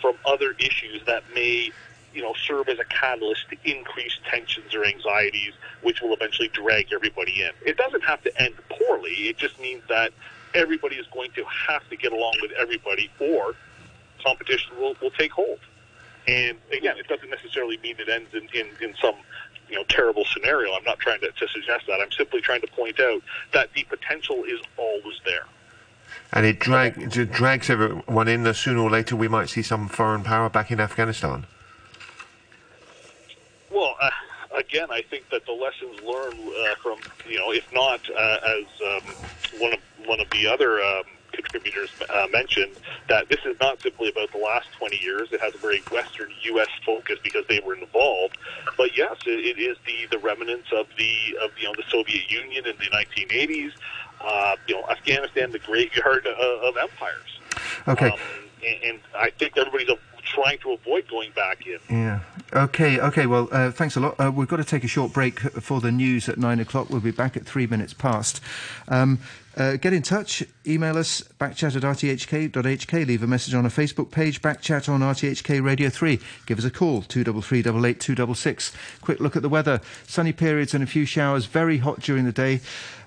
[0.00, 1.72] from other issues that may
[2.12, 6.92] you know, serve as a catalyst to increase tensions or anxieties, which will eventually drag
[6.92, 7.50] everybody in.
[7.64, 9.12] It doesn't have to end poorly.
[9.28, 10.12] It just means that
[10.54, 13.54] everybody is going to have to get along with everybody, or
[14.22, 15.58] competition will, will take hold.
[16.26, 19.14] And again, it doesn't necessarily mean it ends in, in, in some
[19.68, 20.72] you know terrible scenario.
[20.72, 22.00] I'm not trying to, to suggest that.
[22.00, 25.46] I'm simply trying to point out that the potential is always there.
[26.32, 28.42] And it, drag, it drags everyone in.
[28.44, 31.46] That sooner or later, we might see some foreign power back in Afghanistan.
[33.70, 34.10] Well, uh,
[34.56, 38.64] again, I think that the lessons learned uh, from, you know, if not uh, as
[38.86, 39.14] um,
[39.58, 42.72] one of one of the other um, contributors uh, mentioned,
[43.08, 45.28] that this is not simply about the last 20 years.
[45.32, 46.68] It has a very Western U.S.
[46.84, 48.36] focus because they were involved.
[48.76, 52.30] But yes, it, it is the, the remnants of the of you know the Soviet
[52.30, 53.72] Union in the 1980s.
[54.22, 57.40] Uh, you know, Afghanistan, the graveyard of, of empires.
[57.88, 58.10] Okay.
[58.10, 58.18] Um,
[58.66, 59.88] and, and I think everybody's
[60.22, 61.78] trying to avoid going back in.
[61.88, 62.20] Yeah.
[62.52, 63.26] Okay, okay.
[63.26, 64.18] Well, uh, thanks a lot.
[64.18, 66.90] Uh, we've got to take a short break for the news at nine o'clock.
[66.90, 68.40] We'll be back at three minutes past.
[68.88, 69.20] Um,
[69.56, 70.44] uh, get in touch.
[70.66, 73.06] Email us backchat at rthk.hk.
[73.06, 74.40] Leave a message on our Facebook page.
[74.42, 76.20] Backchat on RTHK Radio 3.
[76.46, 78.72] Give us a call 233 266.
[79.00, 79.80] Quick look at the weather.
[80.06, 81.46] Sunny periods and a few showers.
[81.46, 82.60] Very hot during the day.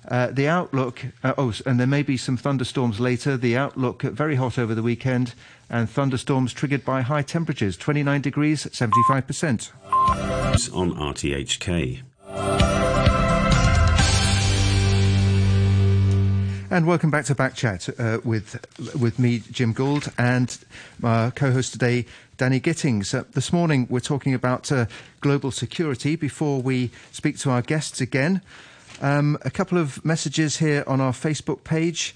[0.08, 3.38] Uh, the outlook, uh, oh, and there may be some thunderstorms later.
[3.38, 5.34] The outlook, uh, very hot over the weekend,
[5.70, 9.72] and thunderstorms triggered by high temperatures 29 degrees, 75%.
[10.74, 12.04] On RTHK.
[16.74, 18.66] And welcome back to Backchat uh, with
[19.00, 20.58] with me, Jim Gould, and
[21.00, 22.08] my co-host today,
[22.38, 23.14] Danny Gittings.
[23.14, 24.88] Uh, this morning, we're talking about uh,
[25.22, 26.16] global security.
[26.16, 28.42] Before we speak to our guests again,
[29.04, 32.16] um, a couple of messages here on our Facebook page.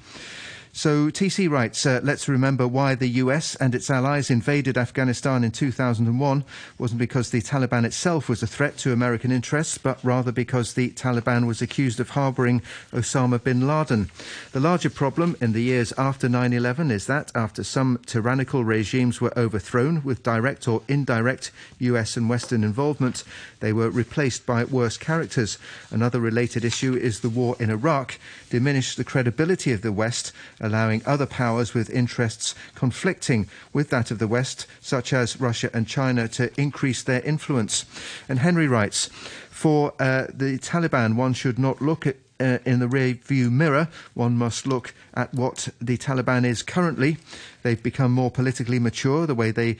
[0.77, 5.49] So TC writes, uh, let's remember why the US and its allies invaded Afghanistan in
[5.49, 6.43] 2001
[6.77, 10.91] wasn't because the Taliban itself was a threat to American interests, but rather because the
[10.91, 12.61] Taliban was accused of harboring
[12.93, 14.11] Osama bin Laden.
[14.51, 19.35] The larger problem in the years after 9-11 is that after some tyrannical regimes were
[19.35, 23.23] overthrown with direct or indirect US and Western involvement,
[23.61, 25.57] they were replaced by worse characters.
[25.89, 28.19] Another related issue is the war in Iraq
[28.51, 30.31] diminished the credibility of the West
[30.67, 35.87] allowing other powers with interests conflicting with that of the West, such as Russia and
[35.87, 37.85] China, to increase their influence.
[38.29, 39.07] And Henry writes,
[39.49, 43.87] for uh, the Taliban, one should not look at uh, in the rear view mirror,
[44.13, 47.17] one must look at what the Taliban is currently.
[47.63, 49.77] They've become more politically mature, the way they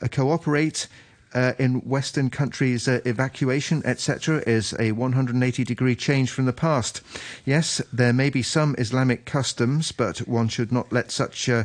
[0.00, 0.86] uh, cooperate
[1.34, 7.02] uh, in Western countries' uh, evacuation, etc., is a 180 degree change from the past.
[7.44, 11.48] Yes, there may be some Islamic customs, but one should not let such.
[11.48, 11.64] Uh,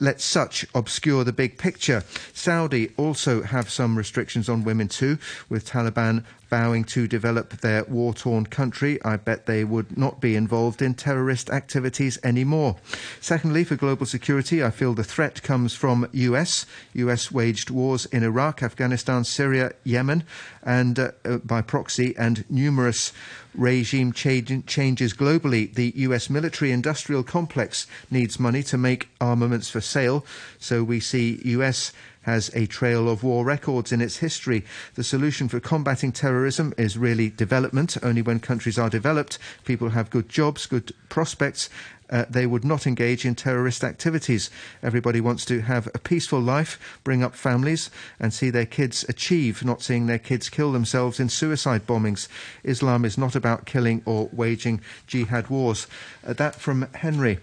[0.00, 2.02] let such obscure the big picture.
[2.32, 8.14] Saudi also have some restrictions on women too, with Taliban vowing to develop their war
[8.14, 12.76] torn country, I bet they would not be involved in terrorist activities anymore.
[13.20, 16.66] Secondly, for global security, I feel the threat comes from US.
[16.94, 20.24] US waged wars in Iraq, Afghanistan, Syria, Yemen,
[20.62, 23.12] and uh, uh, by proxy, and numerous
[23.54, 25.74] regime changes globally.
[25.74, 30.24] The US military industrial complex needs money to make armaments for sale,
[30.58, 31.92] so we see US
[32.28, 34.62] has a trail of war records in its history.
[34.96, 37.96] The solution for combating terrorism is really development.
[38.02, 41.70] Only when countries are developed, people have good jobs, good prospects,
[42.10, 44.50] uh, they would not engage in terrorist activities.
[44.82, 49.64] Everybody wants to have a peaceful life, bring up families, and see their kids achieve,
[49.64, 52.28] not seeing their kids kill themselves in suicide bombings.
[52.64, 55.86] Islam is not about killing or waging jihad wars.
[56.26, 57.38] Uh, that from Henry.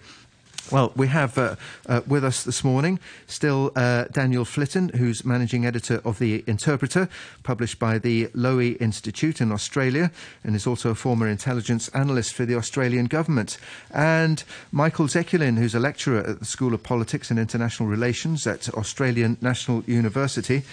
[0.72, 1.54] Well, we have uh,
[1.88, 2.98] uh, with us this morning
[3.28, 7.08] still uh, Daniel Flitton, who's managing editor of The Interpreter,
[7.44, 10.10] published by the Lowy Institute in Australia,
[10.42, 13.58] and is also a former intelligence analyst for the Australian government.
[13.92, 18.68] And Michael Zekulin, who's a lecturer at the School of Politics and International Relations at
[18.70, 20.64] Australian National University.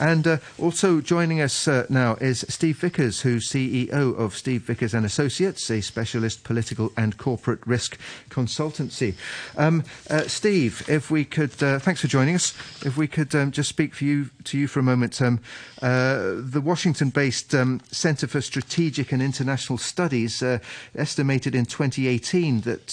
[0.00, 4.92] And uh, also joining us uh, now is Steve Vickers, who's CEO of Steve Vickers
[4.92, 9.14] and Associates, a specialist political and corporate risk consultancy.
[9.56, 12.54] Um, uh, Steve, if we could, uh, thanks for joining us.
[12.84, 15.22] If we could um, just speak for you to you for a moment.
[15.22, 15.40] Um,
[15.80, 20.58] uh, the Washington-based um, Center for Strategic and International Studies uh,
[20.96, 22.86] estimated in 2018 that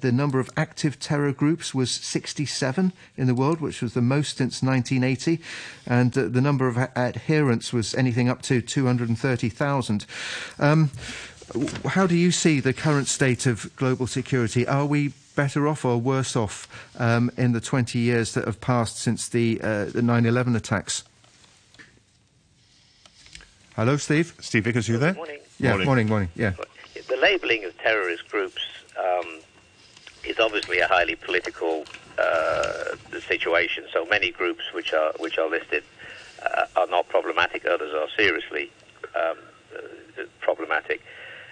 [0.00, 4.38] the number of active terror groups was 67 in the world, which was the most
[4.38, 5.40] since 1980,
[5.86, 10.06] and the number of adherents was anything up to 230,000.
[10.58, 10.90] Um,
[11.84, 14.66] how do you see the current state of global security?
[14.66, 16.66] Are we better off or worse off
[16.98, 21.04] um, in the 20 years that have passed since the, uh, the 9-11 attacks?
[23.76, 24.34] Hello, Steve.
[24.40, 25.12] Steve Vickers, you there?
[25.12, 25.40] Morning.
[25.60, 26.08] Yeah, morning, morning.
[26.08, 26.52] morning yeah.
[27.08, 28.62] The labelling of terrorist groups
[28.98, 29.40] um,
[30.24, 31.84] is obviously a highly political
[32.18, 33.84] uh, situation.
[33.92, 35.84] So many groups which are which are listed
[36.42, 38.70] uh, are not problematic, others are seriously
[39.14, 39.38] um,
[39.76, 41.02] uh, problematic.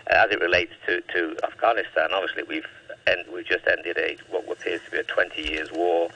[0.08, 2.66] As it relates to, to Afghanistan, obviously we've
[3.06, 6.08] end, we've just ended a what appears to be a 20 years war.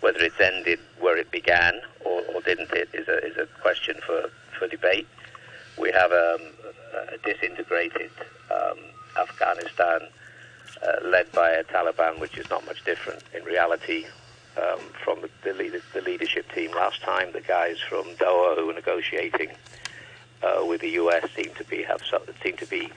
[0.00, 3.96] Whether it's ended where it began or, or didn't it is a, is a question
[4.06, 5.06] for, for debate.
[5.78, 6.40] We have um,
[7.12, 8.10] a disintegrated
[8.50, 8.78] um,
[9.20, 10.00] Afghanistan
[10.82, 14.06] uh, led by a Taliban, which is not much different in reality
[14.56, 17.32] um, from the, the, leader, the, leadership team last time.
[17.32, 19.50] The guys from Doha who were negotiating
[20.42, 21.28] uh, with the U.S.
[21.36, 22.02] seem to be have
[22.42, 22.90] seem to be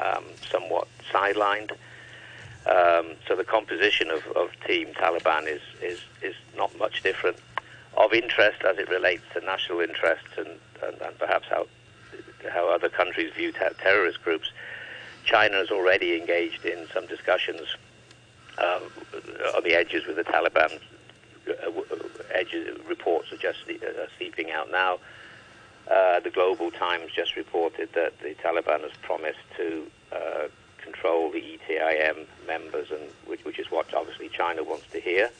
[0.00, 1.72] um, somewhat sidelined.
[2.64, 7.36] Um, so the composition of, of Team Taliban is, is, is not much different.
[7.96, 10.48] of interest as it relates to national interests and,
[10.82, 11.66] and, and perhaps how
[12.50, 14.50] how other countries view ter- terrorist groups.
[15.24, 17.76] China has already engaged in some discussions
[18.58, 18.80] uh,
[19.56, 20.80] on the edges with the Taliban.
[21.64, 21.70] Uh,
[22.32, 24.98] edges, reports are just uh, seeping out now.
[25.90, 30.48] Uh, the Global Times just reported that the Taliban has promised to uh,
[30.78, 35.30] control the ETIM members, and which, which, is what obviously China wants to hear.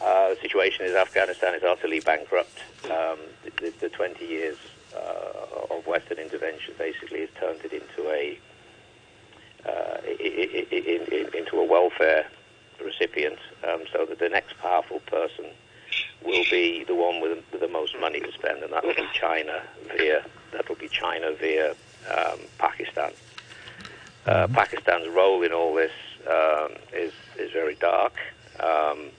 [0.00, 2.58] Uh, the situation is Afghanistan is utterly bankrupt.
[2.84, 4.58] Um, the, the, 20 years
[4.94, 8.38] uh, of Western intervention basically has turned it into a
[9.64, 12.26] uh, in, into a welfare
[12.84, 15.46] recipient, um, so that the next powerful person
[16.24, 19.06] will be the one with, with the most money to spend, and that will be
[19.12, 19.62] China
[19.96, 21.70] via that will be China via
[22.10, 23.12] um, Pakistan.
[24.26, 24.48] Uh.
[24.48, 25.92] Pakistan's role in all this
[26.28, 28.14] um, is is very dark.
[28.60, 29.10] Um,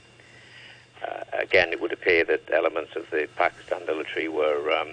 [1.02, 4.90] uh, again, it would appear that elements of the Pakistan military were um,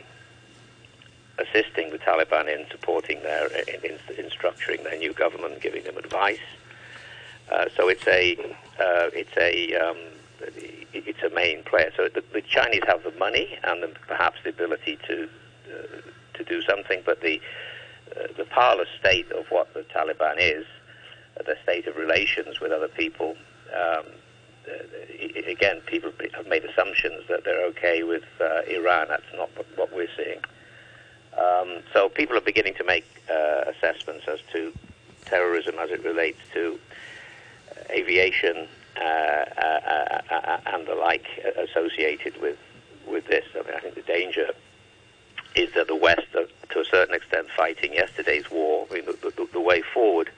[1.39, 5.97] assisting the Taliban in supporting their in, in, in, structuring their new government, giving them
[5.97, 6.39] advice.
[7.51, 8.37] Uh, so it's a
[8.81, 9.97] uh, it's a um,
[10.93, 11.93] it's a main player.
[11.97, 15.29] So the, the, Chinese have the money and the, perhaps the ability to
[15.71, 16.01] uh,
[16.35, 17.41] to do something, but the
[18.17, 20.67] uh, the parlous state of what the Taliban is,
[21.45, 23.37] the state of relations with other people.
[23.75, 24.05] Um,
[24.67, 28.25] uh, again, people have made assumptions that they're okay with
[28.69, 29.09] Iran.
[29.09, 30.39] That's not what we're seeing.
[31.37, 34.73] Um, so people are beginning to make assessments as to
[35.27, 36.79] terrorism as it relates to
[37.91, 41.27] aviation uh, uh, uh, and the like
[41.57, 42.59] associated with
[43.07, 43.45] with this.
[43.55, 44.51] I mean, I think the danger
[45.55, 48.87] is that the West, are, to a certain extent, fighting yesterday's war.
[48.91, 50.31] I mean, the, the, the, way forward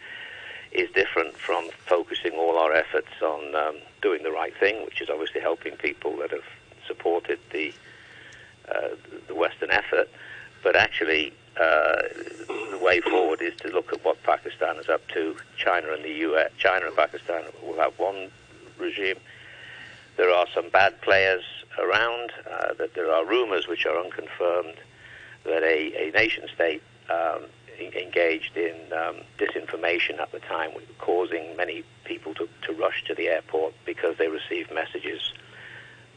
[0.72, 5.09] is different from focusing all our efforts on um, doing the right thing, which is
[5.09, 6.44] obviously helping people that have
[6.86, 7.72] supported the
[8.68, 8.88] uh,
[9.28, 10.09] the Western effort.
[10.62, 12.02] But actually, uh,
[12.70, 15.36] the way forward is to look at what Pakistan is up to.
[15.57, 18.30] China and the US, China and Pakistan will have one
[18.78, 19.16] regime.
[20.16, 21.44] There are some bad players
[21.78, 22.32] around.
[22.50, 24.76] Uh, that there are rumours which are unconfirmed
[25.44, 27.44] that a, a nation state um,
[27.78, 33.28] engaged in um, disinformation at the time, causing many people to, to rush to the
[33.28, 35.32] airport because they received messages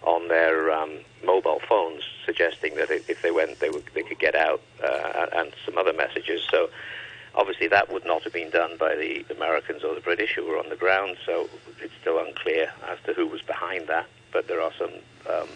[0.03, 4.35] on their um, mobile phones suggesting that if they went, they, would, they could get
[4.35, 6.41] out, uh, and some other messages.
[6.49, 6.69] So
[7.35, 10.57] obviously that would not have been done by the Americans or the British who were
[10.57, 11.17] on the ground.
[11.25, 11.49] So
[11.81, 14.07] it's still unclear as to who was behind that.
[14.31, 14.93] But there are some
[15.29, 15.49] um,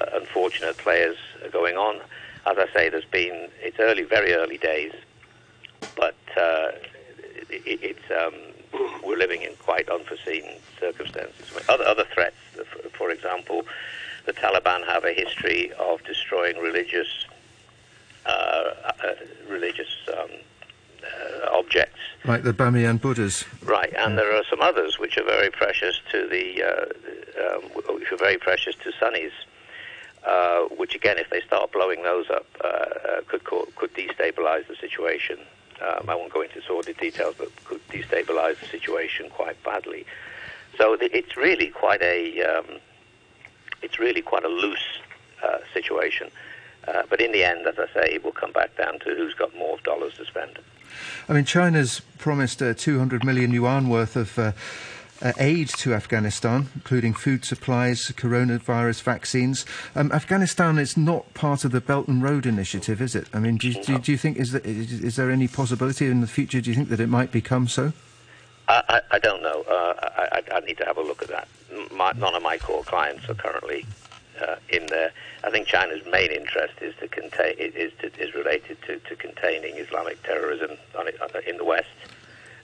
[0.00, 1.16] uh, unfortunate players
[1.52, 2.00] going on
[2.46, 4.92] as I say, there's been it's early, very early days,
[5.94, 6.70] but uh,
[7.50, 8.34] it, it's um,
[9.04, 10.44] we're living in quite unforeseen
[10.78, 11.52] circumstances.
[11.68, 12.36] Other other threats,
[12.92, 13.66] for example,
[14.26, 17.26] the Taliban have a history of destroying religious
[18.26, 19.14] uh, uh,
[19.48, 20.30] religious um,
[21.02, 23.44] uh, objects, like the Bamiyan Buddhas.
[23.62, 27.62] Right, and there are some others which are very precious to the uh, um,
[27.98, 29.32] which are very precious to Sunnis
[30.24, 34.76] uh, which again, if they start blowing those up, uh, uh, could could destabilize the
[34.76, 35.38] situation.
[35.82, 40.04] Um, I won't go into sordid details, but could destabilize the situation quite badly.
[40.76, 42.80] So it's really quite a um,
[43.82, 45.00] it's really quite a loose
[45.42, 46.30] uh, situation.
[46.88, 49.34] Uh, but in the end, as I say, it will come back down to who's
[49.34, 50.58] got more dollars to spend.
[51.28, 54.38] I mean, China's promised uh, 200 million yuan worth of
[55.22, 59.66] uh, aid to Afghanistan, including food supplies, coronavirus vaccines.
[59.94, 63.28] Um, Afghanistan is not part of the Belt and Road Initiative, is it?
[63.32, 66.20] I mean, do, do, do you think is there, is, is there any possibility in
[66.20, 66.60] the future?
[66.60, 67.92] Do you think that it might become so?
[68.68, 69.64] I, I, don't know.
[69.68, 69.94] Uh,
[70.32, 71.48] I, I, need to have a look at that.
[71.92, 73.84] My, none of my core clients are currently
[74.40, 75.12] uh, in there.
[75.42, 79.76] I think China's main interest is to contain is, to, is related to, to containing
[79.76, 80.76] Islamic terrorism
[81.46, 81.88] in the West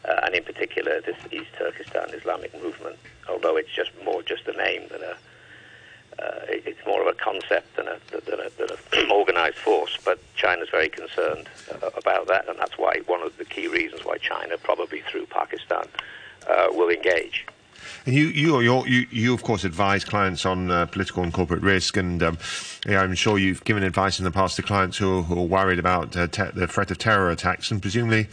[0.09, 2.97] uh, and in particular this East Turkestan Islamic movement,
[3.29, 5.17] although it's just more just a name than a,
[6.23, 9.99] uh, it's more of a concept than a, than a, than a organized force.
[10.05, 14.05] But China's very concerned uh, about that, and that's why one of the key reasons
[14.05, 15.87] why China, probably through Pakistan,
[16.49, 17.47] uh, will engage.
[18.05, 21.97] And you, you, you, you, of course, advise clients on uh, political and corporate risk,
[21.97, 22.39] and um,
[22.87, 25.47] yeah, I'm sure you've given advice in the past to clients who are, who are
[25.47, 28.29] worried about uh, te- the threat of terror attacks, and presumably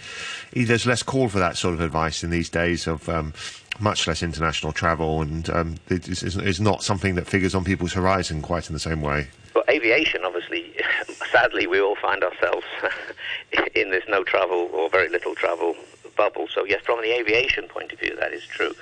[0.53, 3.33] there's less call for that sort of advice in these days of um,
[3.79, 7.93] much less international travel, and um, it is, is not something that figures on people's
[7.93, 9.27] horizon quite in the same way.
[9.55, 10.75] Well, aviation, obviously,
[11.31, 12.65] sadly, we all find ourselves
[13.75, 15.75] in this no travel or very little travel
[16.15, 16.47] bubble.
[16.47, 18.73] So, yes, from the aviation point of view, that is true.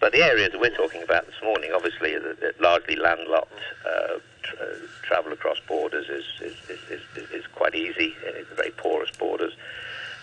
[0.00, 3.52] But the areas that we're talking about this morning, obviously, the, largely landlocked.
[3.84, 4.18] Uh,
[4.60, 4.64] uh,
[5.02, 8.14] travel across borders is is, is, is, is quite easy.
[8.26, 9.52] And it's very porous borders.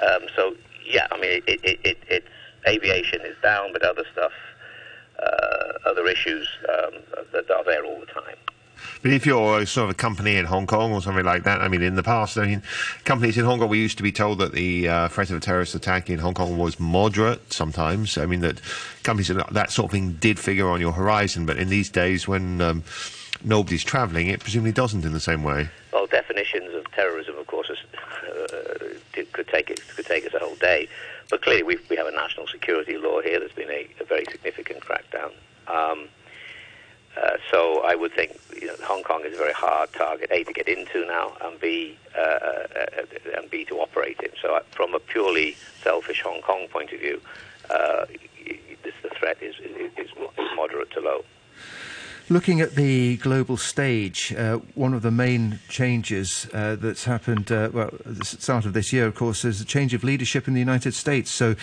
[0.01, 0.55] Um, so
[0.85, 2.27] yeah, I mean, it, it, it, it's
[2.67, 4.31] aviation is down, but other stuff,
[5.19, 7.01] uh, other issues um,
[7.31, 8.37] that are there all the time.
[9.01, 11.67] But if you're sort of a company in Hong Kong or something like that, I
[11.67, 12.63] mean, in the past, I mean,
[13.03, 15.39] companies in Hong Kong, we used to be told that the uh, threat of a
[15.39, 18.17] terrorist attack in Hong Kong was moderate sometimes.
[18.17, 18.61] I mean, that
[19.03, 21.45] companies, that sort of thing did figure on your horizon.
[21.45, 22.83] But in these days, when um,
[23.43, 25.69] nobody's travelling, it presumably doesn't in the same way.
[25.91, 27.77] Well, definitions of terrorism, of course, is,
[28.23, 30.87] uh, could take it could take us a whole day.
[31.29, 33.39] But clearly, we we have a national security law here.
[33.39, 35.31] There's been a, a very significant crackdown.
[35.67, 36.07] Um,
[37.15, 40.43] uh, so I would think you know, Hong Kong is a very hard target, A,
[40.43, 44.29] to get into now, and B, uh, uh, and B, to operate in.
[44.41, 47.21] So uh, from a purely selfish Hong Kong point of view,
[47.69, 48.05] uh,
[48.83, 50.09] this, the threat is, is, is
[50.55, 51.23] moderate to low.
[52.29, 54.33] Looking at the global stage,
[54.75, 59.15] one of the main changes that's happened, well, at the start of this year, of
[59.15, 61.29] course, is a change of leadership in the United States.
[61.29, 61.55] So,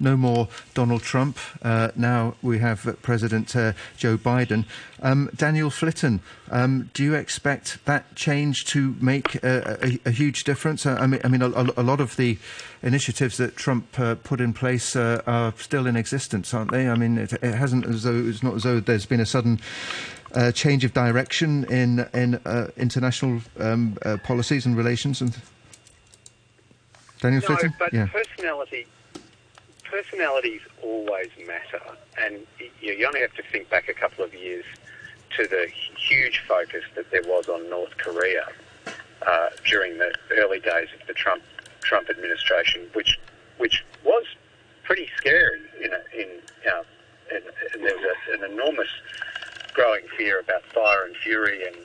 [0.00, 1.38] no more Donald Trump.
[1.62, 3.48] Now we have President
[3.96, 4.64] Joe Biden.
[5.02, 6.20] Um, Daniel Flitton,
[6.50, 10.86] um, do you expect that change to make a, a, a huge difference?
[10.86, 12.38] Uh, I mean, I mean, a, a, lot of the
[12.82, 13.92] initiatives that Trump
[14.24, 16.88] put in place are still in existence, aren't they?
[16.88, 19.60] I mean, it, it hasn't as though it's not as though there's been a sudden
[20.34, 25.20] uh, change of direction in in uh, international um, uh, policies and relations?
[25.20, 25.36] And
[27.20, 27.74] Daniel no, Flitton?
[27.78, 28.06] but yeah.
[28.06, 28.86] personality
[29.84, 31.80] personalities always matter,
[32.22, 32.46] and
[32.80, 34.64] you, you only have to think back a couple of years
[35.36, 38.46] to the huge focus that there was on North Korea
[39.26, 41.42] uh, during the early days of the Trump
[41.80, 43.18] Trump administration, which
[43.58, 44.24] which was
[44.84, 46.28] pretty scary in a, in,
[46.70, 46.82] uh,
[47.30, 48.88] there was a, an enormous
[49.74, 51.76] growing fear about fire and fury and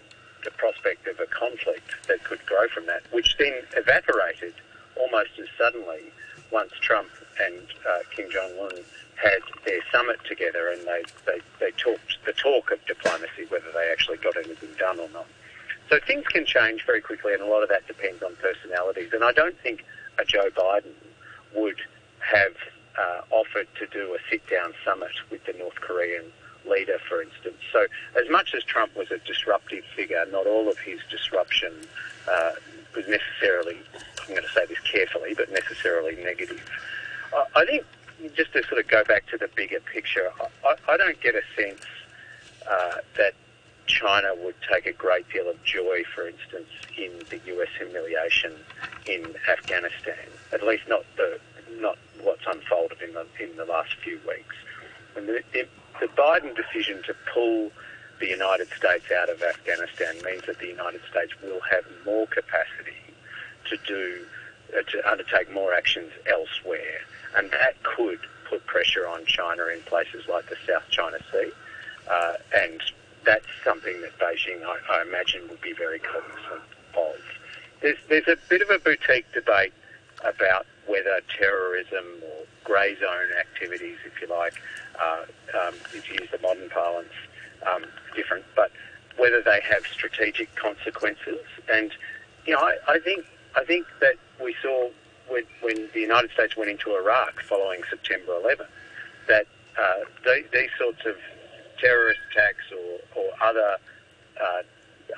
[0.44, 4.54] the prospect of a conflict that could grow from that, which then evaporated
[4.98, 6.02] almost as suddenly
[6.52, 7.10] once Trump
[7.42, 8.84] and uh, Kim Jong Un
[9.24, 13.90] had their summit together and they, they, they talked the talk of diplomacy, whether they
[13.92, 15.28] actually got anything done or not.
[15.90, 19.12] So things can change very quickly, and a lot of that depends on personalities.
[19.14, 19.86] And I don't think
[20.20, 20.94] a Joe Biden
[21.56, 21.78] would
[22.20, 22.56] have
[22.98, 26.26] uh, offered to do a sit down summit with the North Korean
[26.66, 27.58] leader, for instance.
[27.72, 27.86] So,
[28.20, 31.74] as much as Trump was a disruptive figure, not all of his disruption
[32.30, 32.52] uh,
[32.96, 33.78] was necessarily,
[34.22, 36.64] I'm going to say this carefully, but necessarily negative.
[37.34, 37.86] I, I think,
[38.36, 40.32] just to sort of go back to the bigger picture,
[40.66, 41.84] I, I don't get a sense
[42.70, 43.34] uh, that
[43.86, 48.54] China would take a great deal of joy, for instance, in the US humiliation
[49.06, 50.28] in Afghanistan.
[50.52, 51.40] At least not the
[51.80, 54.56] not what's unfolded in the in the last few weeks.
[55.16, 55.68] And the, the,
[56.00, 57.72] the Biden decision to pull
[58.20, 63.04] the United States out of Afghanistan means that the United States will have more capacity
[63.70, 64.26] to do
[64.78, 67.02] uh, to undertake more actions elsewhere,
[67.36, 68.20] and that could
[68.50, 71.52] put pressure on China in places like the South China Sea,
[72.10, 72.82] uh, and
[73.26, 76.62] that's something that Beijing, I, I imagine, would be very cognizant
[76.96, 77.16] of.
[77.82, 79.74] There's, there's a bit of a boutique debate
[80.24, 84.54] about whether terrorism or grey zone activities, if you like,
[85.02, 85.24] uh,
[85.60, 87.14] um, if you use the modern parlance,
[87.66, 88.72] um, different, but
[89.18, 91.46] whether they have strategic consequences.
[91.72, 91.92] And
[92.46, 93.26] you know, I, I think
[93.56, 94.90] I think that we saw
[95.28, 98.66] when, when, the United States went into Iraq following September 11
[99.28, 99.46] that
[99.80, 99.94] uh,
[100.26, 101.16] they, these sorts of
[101.80, 103.78] terrorist attacks or, or other
[104.42, 104.62] uh,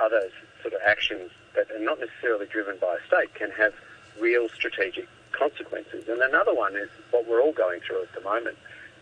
[0.03, 0.29] other
[0.61, 3.73] sort of actions that are not necessarily driven by a state can have
[4.19, 6.07] real strategic consequences.
[6.07, 8.57] And another one is what we're all going through at the moment,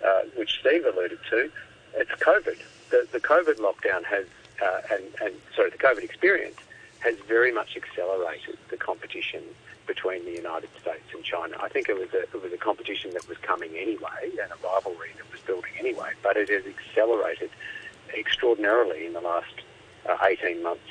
[0.06, 1.49] uh, which Steve alluded to.
[1.95, 2.60] It's COVID.
[2.89, 4.26] The, the COVID lockdown has,
[4.62, 6.58] uh, and, and sorry, the COVID experience
[6.99, 9.43] has very much accelerated the competition
[9.86, 11.56] between the United States and China.
[11.62, 14.56] I think it was a, it was a competition that was coming anyway and a
[14.64, 17.50] rivalry that was building anyway, but it has accelerated
[18.18, 19.54] extraordinarily in the last
[20.10, 20.82] uh, 18 months.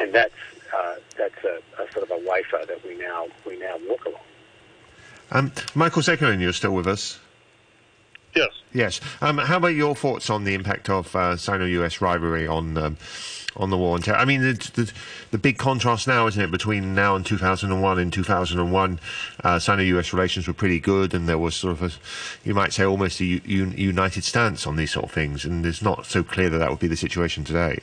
[0.00, 0.32] And that's,
[0.74, 4.20] uh, that's a, a, sort of a wafer that we now, we now walk along.
[5.30, 7.18] Um, Michael Zekulin, you're still with us.
[8.34, 8.50] Yes.
[8.72, 9.00] Yes.
[9.20, 12.96] Um, how about your thoughts on the impact of uh, Sino-US rivalry on um,
[13.56, 14.16] on the war on terror?
[14.16, 14.92] I mean, the, the,
[15.32, 17.98] the big contrast now, isn't it, between now and 2001?
[17.98, 19.00] In 2001,
[19.44, 21.90] uh, Sino-US relations were pretty good, and there was sort of a,
[22.48, 25.44] you might say, almost a u- united stance on these sort of things.
[25.44, 27.80] And it's not so clear that that would be the situation today.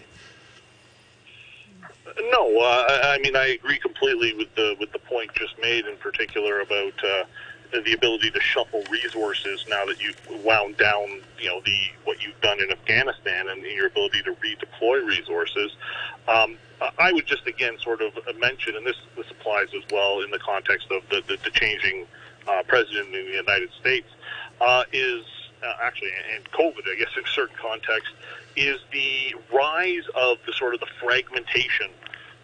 [2.32, 5.96] No, uh, I mean I agree completely with the with the point just made, in
[5.98, 7.24] particular about uh,
[7.72, 12.40] the ability to shuffle resources now that you've wound down, you know, the what you've
[12.42, 15.76] done in Afghanistan and your ability to redeploy resources.
[16.28, 16.58] Um,
[16.98, 20.40] I would just again sort of mention, and this this applies as well in the
[20.40, 22.08] context of the the, the changing
[22.48, 24.08] uh, president in the United States,
[24.62, 25.24] uh, is
[25.64, 28.14] uh, actually and COVID, I guess in certain context,
[28.56, 31.90] is the rise of the sort of the fragmentation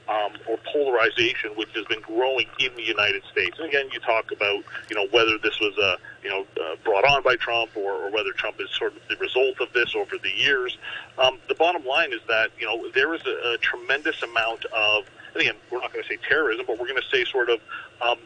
[0.08, 3.58] um, or polarization which has been growing in the United States.
[3.58, 7.06] And again, you talk about you know whether this was a you know uh, brought
[7.06, 10.18] on by Trump or, or whether Trump is sort of the result of this over
[10.18, 10.78] the years.
[11.18, 15.06] Um, the bottom line is that you know there is a, a tremendous amount of
[15.34, 17.60] and again we're not going to say terrorism, but we're going to say sort of
[18.02, 18.20] um,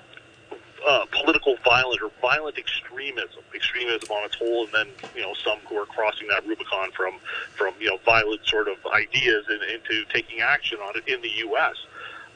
[0.87, 5.57] uh, political violence or violent extremism, extremism on its whole, and then you know some
[5.67, 7.15] who are crossing that Rubicon from
[7.55, 11.31] from you know violent sort of ideas and, into taking action on it in the
[11.47, 11.75] U.S.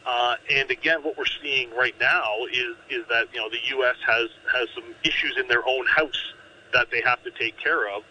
[0.06, 3.96] Uh, and again, what we're seeing right now is is that you know the U.S.
[4.06, 6.34] has has some issues in their own house
[6.74, 8.04] that they have to take care of.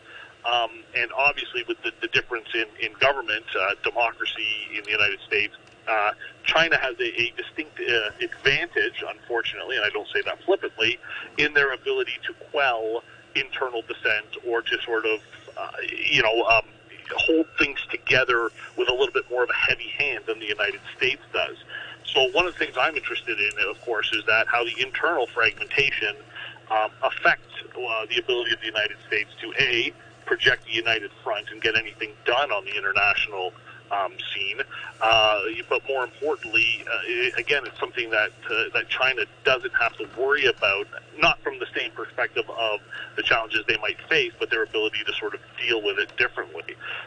[0.45, 5.21] Um, and obviously, with the, the difference in, in government, uh, democracy in the United
[5.21, 5.55] States
[5.89, 6.13] uh,
[6.45, 10.99] China has a, a distinct uh, advantage, unfortunately, and I don't say that flippantly,
[11.39, 13.03] in their ability to quell
[13.35, 15.21] internal dissent or to sort of,
[15.57, 16.65] uh, you know, um,
[17.17, 20.81] hold things together with a little bit more of a heavy hand than the United
[20.97, 21.57] States does.
[22.05, 25.27] So one of the things I'm interested in, of course, is that how the internal
[25.27, 26.17] fragmentation
[26.71, 29.93] um, affects uh, the ability of the United States to a
[30.25, 33.53] project the united front and get anything done on the international
[33.93, 34.61] um, scene.
[35.01, 40.09] Uh, but more importantly, uh, again, it's something that uh, that China doesn't have to
[40.19, 40.87] worry about,
[41.19, 42.81] not from the same perspective of
[43.17, 46.63] the challenges they might face, but their ability to sort of deal with it differently.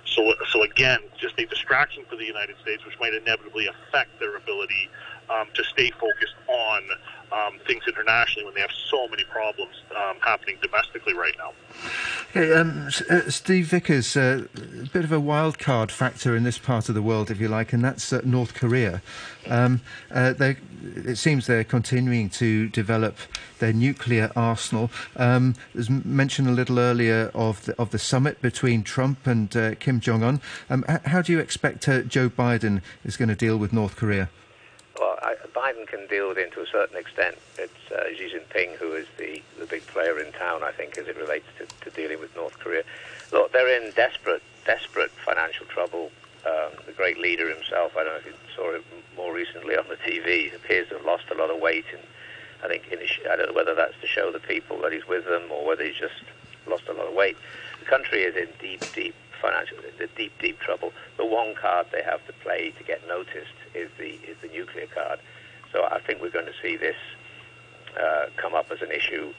[0.06, 4.36] So, so again, just a distraction for the United States, which might inevitably affect their
[4.36, 4.90] ability
[5.30, 6.84] um, to stay focused on
[7.32, 11.54] um, things internationally when they have so many problems um, happening domestically right now.
[12.32, 16.58] Okay, um, uh, Steve Vickers, uh, a bit of a wild card factor in this
[16.58, 19.02] part of the world, if you like, and that's uh, North Korea.
[19.48, 20.34] Um, uh,
[20.96, 23.18] it seems they're continuing to develop
[23.60, 24.92] their nuclear arsenal.
[25.16, 29.76] Um, there's mentioned a little earlier of the, of the summit between Trump and uh,
[29.76, 30.42] Kim Jong Un.
[30.70, 34.30] Um, how do you expect Joe Biden is going to deal with North Korea?
[35.26, 37.38] I, Biden can deal with it to a certain extent.
[37.58, 41.08] It's uh, Xi Jinping who is the, the big player in town, I think, as
[41.08, 42.84] it relates to, to dealing with North Korea.
[43.32, 46.12] Look, they're in desperate, desperate financial trouble.
[46.46, 48.84] Um, the great leader himself, I don't know if you saw it
[49.18, 51.86] more recently on the TV, appears to have lost a lot of weight.
[51.92, 52.04] And
[52.64, 55.08] I think in his, I don't know whether that's to show the people that he's
[55.08, 56.22] with them or whether he's just
[56.68, 57.36] lost a lot of weight.
[57.80, 60.92] The country is in deep, deep financial, the deep, deep trouble.
[61.18, 64.88] The one card they have to play to get noticed is the is the nuclear
[64.88, 65.20] card.
[65.72, 66.96] So I think we're going to see this
[68.00, 69.34] uh, come up as an issue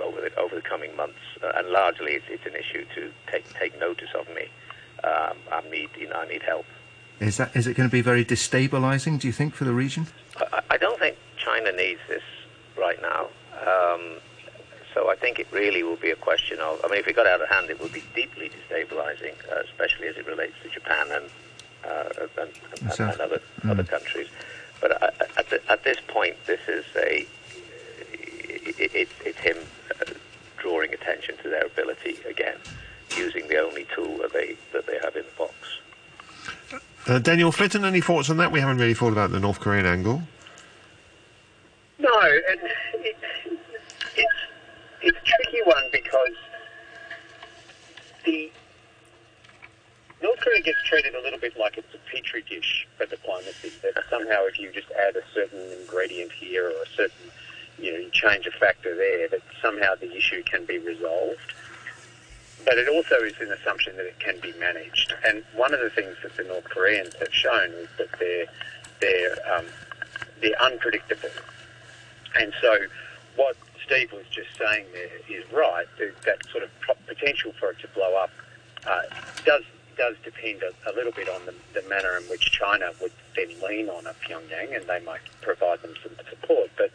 [0.00, 3.52] over the over the coming months, uh, and largely it's, it's, an issue to take
[3.54, 4.48] take notice of me.
[5.04, 6.66] Um, I need you know I need help.
[7.20, 9.18] Is that is it going to be very destabilising?
[9.18, 10.06] Do you think for the region?
[10.36, 12.22] I, I don't think China needs this
[12.76, 13.28] right now.
[13.60, 14.20] Um,
[14.98, 16.80] so I think it really will be a question of.
[16.84, 20.08] I mean, if it got out of hand, it would be deeply destabilising, uh, especially
[20.08, 21.24] as it relates to Japan and
[21.84, 22.50] uh, and,
[22.82, 23.70] and, and, other mm.
[23.70, 24.26] other countries.
[24.80, 27.24] But at, the, at, this point, this is a
[28.10, 29.58] it, it, it's him
[30.00, 30.04] uh,
[30.56, 32.56] drawing attention to their ability again,
[33.16, 35.54] using the only tool that they that they have in the box.
[37.06, 38.50] Uh, Daniel Flitton, any thoughts on that?
[38.50, 40.22] We haven't really thought about the North Korean angle.
[42.00, 42.60] No, and
[43.04, 43.16] it,
[44.16, 44.34] it's
[45.08, 46.36] it's a tricky one because
[48.24, 48.50] the
[50.22, 53.72] North Korea gets treated a little bit like it's a petri dish for diplomacy.
[53.82, 57.30] That somehow, if you just add a certain ingredient here or a certain,
[57.78, 61.54] you know, you change a factor there, that somehow the issue can be resolved.
[62.64, 65.14] But it also is an assumption that it can be managed.
[65.24, 68.46] And one of the things that the North Koreans have shown is that they're
[69.00, 69.64] they're um,
[70.42, 71.30] they're unpredictable.
[72.34, 72.76] And so,
[73.36, 73.56] what
[73.88, 75.86] Steve was just saying there is right.
[76.26, 76.70] That sort of
[77.06, 78.30] potential for it to blow up
[78.86, 79.02] uh,
[79.44, 79.64] does
[79.96, 83.48] does depend a, a little bit on the, the, manner in which China would then
[83.60, 86.70] lean on a Pyongyang, and they might provide them some support.
[86.76, 86.92] But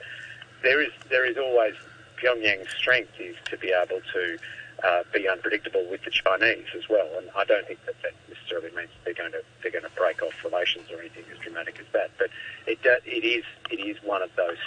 [0.61, 1.73] there is there is always
[2.21, 4.37] Pyongyang's strength is to be able to
[4.83, 8.69] uh, be unpredictable with the Chinese as well, and I don't think that that necessarily
[8.75, 11.87] means they're going to they're going to break off relations or anything as dramatic as
[11.93, 12.11] that.
[12.19, 12.29] But
[12.67, 14.61] it it is it is one of those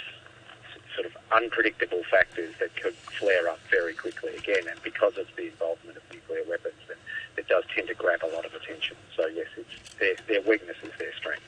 [0.97, 5.45] sort of unpredictable factors that could flare up very quickly again, and because of the
[5.45, 6.97] involvement of nuclear weapons, then
[7.37, 8.97] it does tend to grab a lot of attention.
[9.15, 11.43] So yes, it's their, their weakness is their strength.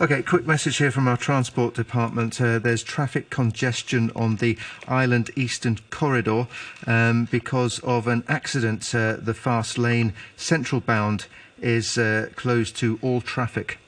[0.00, 2.40] Okay, quick message here from our transport department.
[2.40, 6.48] Uh, there's traffic congestion on the Island Eastern Corridor
[6.86, 8.94] um, because of an accident.
[8.94, 11.26] Uh, the fast lane central bound
[11.60, 13.78] is uh, closed to all traffic.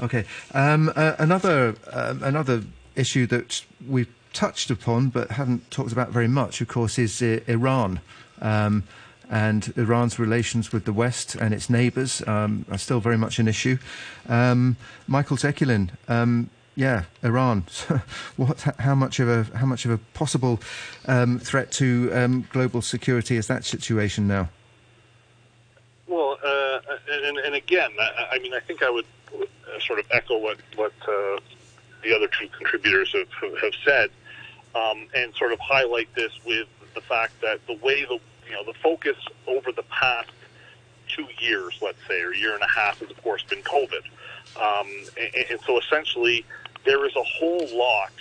[0.00, 0.24] Okay,
[0.54, 2.64] um, uh, another um, another
[2.96, 7.40] issue that we've touched upon but haven't talked about very much, of course, is uh,
[7.46, 8.00] Iran.
[8.40, 8.84] Um,
[9.30, 13.48] and Iran's relations with the West and its neighbours um, are still very much an
[13.48, 13.78] issue.
[14.28, 14.76] Um,
[15.06, 17.64] Michael Zekulin, um, yeah, Iran.
[18.36, 18.60] what?
[18.78, 20.60] How much of a how much of a possible
[21.06, 24.48] um, threat to um, global security is that situation now?
[26.06, 26.80] Well, uh,
[27.10, 30.58] and, and again, I, I, mean, I think I would uh, sort of echo what
[30.74, 31.38] what uh,
[32.04, 34.10] the other two contributors have have said,
[34.74, 38.64] um, and sort of highlight this with the fact that the way the you know,
[38.64, 40.30] the focus over the past
[41.08, 44.04] two years, let's say, or year and a half, has of course been COVID.
[44.60, 44.88] Um,
[45.18, 46.44] and, and, so essentially,
[46.84, 48.12] there is a whole lot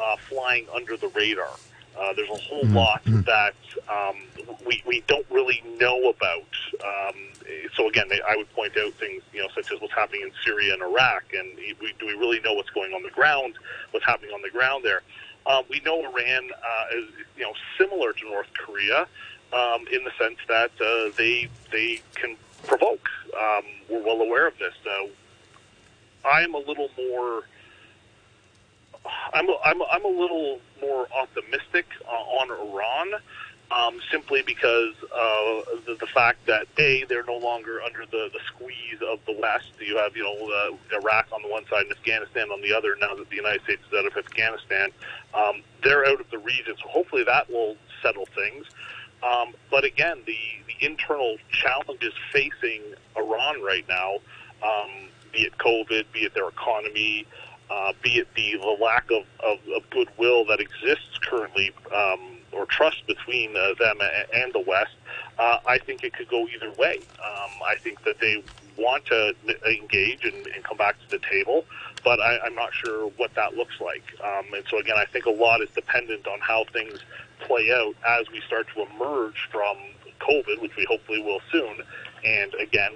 [0.00, 1.50] uh, flying under the radar.
[1.98, 2.76] Uh, there's a whole mm-hmm.
[2.76, 3.20] lot mm-hmm.
[3.22, 3.54] that
[3.88, 4.16] um,
[4.66, 6.42] we, we don't really know about.
[6.84, 7.14] Um,
[7.76, 10.74] so again, I would point out things, you know, such as what's happening in Syria
[10.74, 13.54] and Iraq, and we, do we really know what's going on the ground,
[13.90, 15.02] what's happening on the ground there?
[15.46, 19.06] Uh, we know Iran uh, is, you know, similar to North Korea
[19.52, 23.08] um, in the sense that uh, they they can provoke.
[23.38, 24.74] Um, we're well aware of this.
[24.86, 25.08] Uh,
[26.26, 27.42] I'm a little more.
[29.34, 33.20] I'm a, I'm a, I'm a little more optimistic uh, on Iran,
[33.74, 38.40] um, simply because uh, the, the fact that a they're no longer under the, the
[38.46, 39.72] squeeze of the West.
[39.80, 42.96] You have you know uh, Iraq on the one side and Afghanistan on the other.
[43.00, 44.90] Now that the United States is out of Afghanistan,
[45.34, 46.74] um, they're out of the region.
[46.80, 48.66] So hopefully that will settle things.
[49.22, 52.82] Um, but again, the, the internal challenges facing
[53.16, 54.16] Iran right now,
[54.62, 54.90] um,
[55.32, 57.26] be it COVID, be it their economy,
[57.70, 62.66] uh, be it the, the lack of, of, of goodwill that exists currently um, or
[62.66, 63.98] trust between uh, them
[64.32, 64.94] and the West,
[65.38, 67.00] uh, I think it could go either way.
[67.24, 68.42] Um, I think that they
[68.76, 69.34] want to
[69.66, 71.64] engage and, and come back to the table,
[72.04, 74.02] but I, I'm not sure what that looks like.
[74.22, 77.00] Um, and so, again, I think a lot is dependent on how things
[77.40, 79.76] play out as we start to emerge from
[80.20, 81.82] COVID, which we hopefully will soon.
[82.24, 82.92] And again,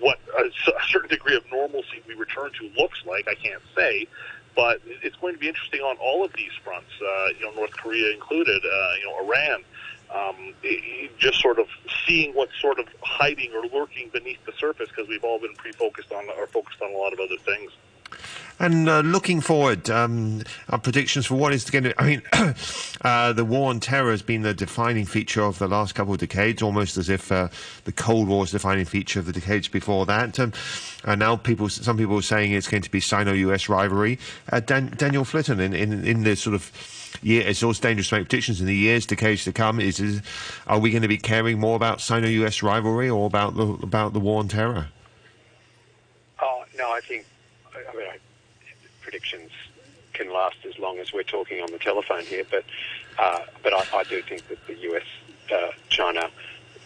[0.00, 0.50] what a,
[0.88, 4.06] certain degree of normalcy we return to looks like, I can't say,
[4.56, 6.90] but it's going to be interesting on all of these fronts.
[7.00, 8.64] Uh, you know, North Korea included.
[8.64, 9.62] Uh, you know, Iran.
[10.14, 10.54] Um,
[11.18, 11.66] just sort of
[12.06, 16.12] seeing what's sort of hiding or lurking beneath the surface because we've all been pre-focused
[16.12, 17.72] on or focused on a lot of other things.
[18.58, 22.00] And uh, looking forward, um, our predictions for what is going to.
[22.00, 22.22] I mean,
[23.02, 26.20] uh, the war on terror has been the defining feature of the last couple of
[26.20, 27.48] decades, almost as if uh,
[27.84, 30.40] the Cold War is the defining feature of the decades before that.
[30.40, 30.54] Um,
[31.04, 34.18] and now, people, some people are saying it's going to be Sino-US rivalry.
[34.50, 36.72] Uh, Dan- Daniel Flitton, in, in, in the sort of
[37.22, 39.80] year, it's always dangerous to make predictions in the years, decades to come.
[39.80, 40.22] Is, is
[40.66, 44.20] are we going to be caring more about Sino-US rivalry or about the about the
[44.20, 44.88] war on terror?
[46.40, 47.26] Oh no, I think
[47.88, 48.18] I mean, I,
[49.02, 49.50] predictions
[50.12, 52.64] can last as long as we're talking on the telephone here, but
[53.18, 55.04] uh, but I, I, do think that the US
[55.52, 56.28] uh, China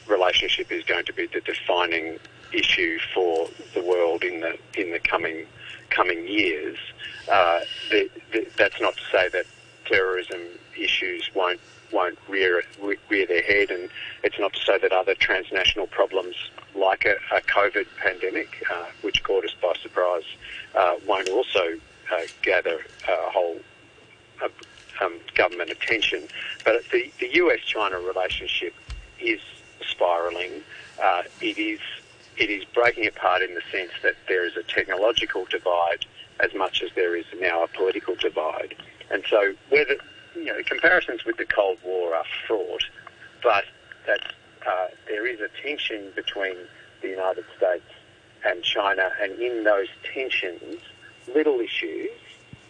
[0.06, 2.18] relationship is going to be the defining
[2.52, 5.46] issue for the world in the in the coming
[5.90, 6.78] coming years.
[7.30, 7.60] Uh,
[7.90, 9.46] the, the, that's not to say that
[9.86, 10.40] terrorism
[10.76, 11.60] issues won't
[11.92, 12.62] won't rear
[13.08, 13.88] rear their head, and
[14.24, 16.36] it's not to say that other transnational problems
[16.74, 20.24] like a, a COVID pandemic, uh, which caught us by surprise,
[20.74, 21.78] uh, won't also
[22.12, 23.58] uh, gather a whole
[24.42, 24.48] uh,
[25.00, 26.28] um, government attention.
[26.64, 28.74] But the, the US-China relationship
[29.20, 29.40] is
[29.80, 30.62] spiralling.
[31.02, 31.80] Uh, it is
[32.36, 36.06] it is breaking apart in the sense that there is a technological divide
[36.40, 38.74] as much as there is now a political divide.
[39.10, 39.96] And so, whether
[40.34, 42.84] you know, comparisons with the Cold War are fraught,
[43.42, 43.64] but
[44.06, 44.32] that
[44.66, 46.56] uh, there is a tension between
[47.02, 47.84] the United States
[48.44, 50.80] and China, and in those tensions,
[51.34, 52.10] little issues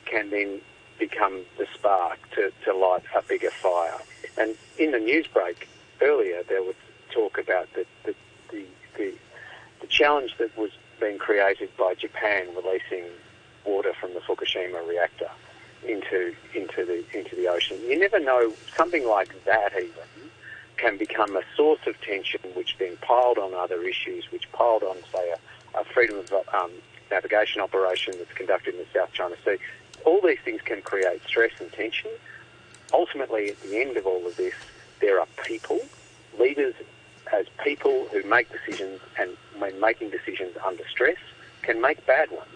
[0.05, 0.61] can then
[0.99, 3.99] become the spark to, to light a bigger fire.
[4.37, 5.69] And in the news break
[6.03, 6.75] earlier, there was
[7.11, 8.15] talk about the, the,
[8.51, 8.65] the,
[8.97, 9.15] the,
[9.81, 10.71] the challenge that was
[11.01, 13.05] being created by Japan releasing
[13.65, 15.31] water from the Fukushima reactor
[15.87, 17.79] into into the into the ocean.
[17.89, 20.30] You never know something like that even
[20.81, 24.97] can become a source of tension, which then piled on other issues, which piled on,
[25.13, 26.71] say, a, a freedom of um,
[27.11, 29.59] navigation operation that's conducted in the South China Sea.
[30.07, 32.11] All these things can create stress and tension.
[32.95, 34.55] Ultimately, at the end of all of this,
[35.01, 35.81] there are people,
[36.39, 36.75] leaders
[37.33, 41.19] as people who make decisions and when making decisions under stress
[41.63, 42.49] can make bad ones.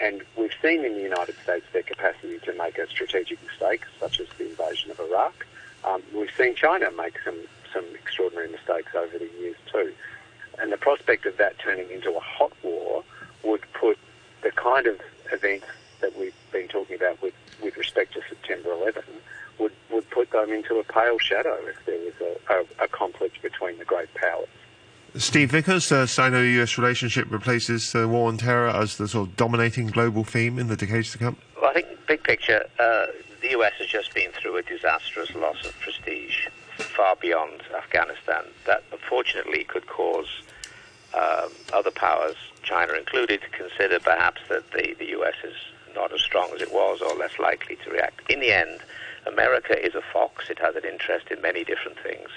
[0.00, 4.18] And we've seen in the United States their capacity to make a strategic mistake, such
[4.18, 5.46] as the invasion of Iraq.
[5.84, 7.38] Um, we've seen China make some,
[7.72, 9.92] some extraordinary mistakes over the years too.
[10.58, 13.04] And the prospect of that turning into a hot war
[13.42, 13.98] would put
[14.42, 15.00] the kind of
[15.32, 15.66] events
[16.00, 19.02] that we've been talking about with, with respect to September 11
[19.58, 23.40] would, would put them into a pale shadow if there was a, a, a conflict
[23.42, 24.48] between the great powers.
[25.14, 29.88] Steve Vickers, the Sino-US relationship replaces the war on terror as the sort of dominating
[29.88, 31.36] global theme in the decades to come.
[31.60, 35.64] Well, I think big picture, uh, the US has just been through a disastrous loss
[35.64, 36.48] of prestige
[36.78, 38.44] far beyond Afghanistan.
[38.66, 40.28] That unfortunately could cause
[41.14, 45.56] um, other powers, China included, to consider perhaps that the, the US is
[45.94, 48.30] not as strong as it was or less likely to react.
[48.30, 48.80] In the end,
[49.26, 50.48] America is a fox.
[50.48, 52.28] It has an interest in many different things.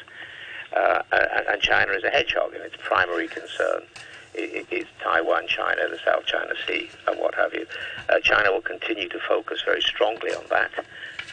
[0.75, 1.01] Uh,
[1.49, 3.83] and China is a hedgehog, and its primary concern
[4.33, 7.65] is Taiwan, China, the South China Sea, and what have you.
[8.09, 10.71] Uh, China will continue to focus very strongly on that.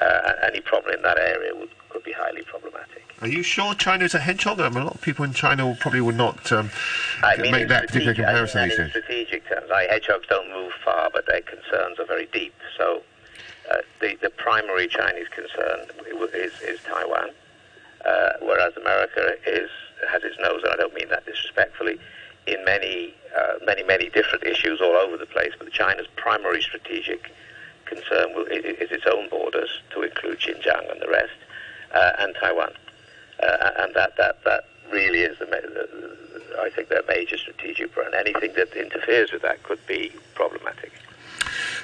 [0.02, 3.04] Uh, any problem in that area would, could be highly problematic.
[3.20, 4.58] Are you sure China is a hedgehog?
[4.58, 6.70] I mean, a lot of people in China probably would not um,
[7.22, 10.72] I mean, make that particular comparison I mean, in strategic terms, I, hedgehogs don't move
[10.84, 12.54] far, but their concerns are very deep.
[12.76, 13.02] So
[13.70, 15.86] uh, the, the primary Chinese concern
[16.34, 17.30] is, is Taiwan
[18.04, 19.70] uh, whereas America is
[20.08, 21.98] has its nose, and I don't mean that disrespectfully,
[22.46, 25.52] in many, uh, many, many different issues all over the place.
[25.56, 27.32] But China's primary strategic
[27.94, 31.38] concern is, its own borders, to include Xinjiang and the rest,
[31.94, 32.72] uh, and Taiwan,
[33.42, 38.14] uh, and that that that really is the, the, I think their major strategic and
[38.14, 40.92] anything that interferes with that could be problematic.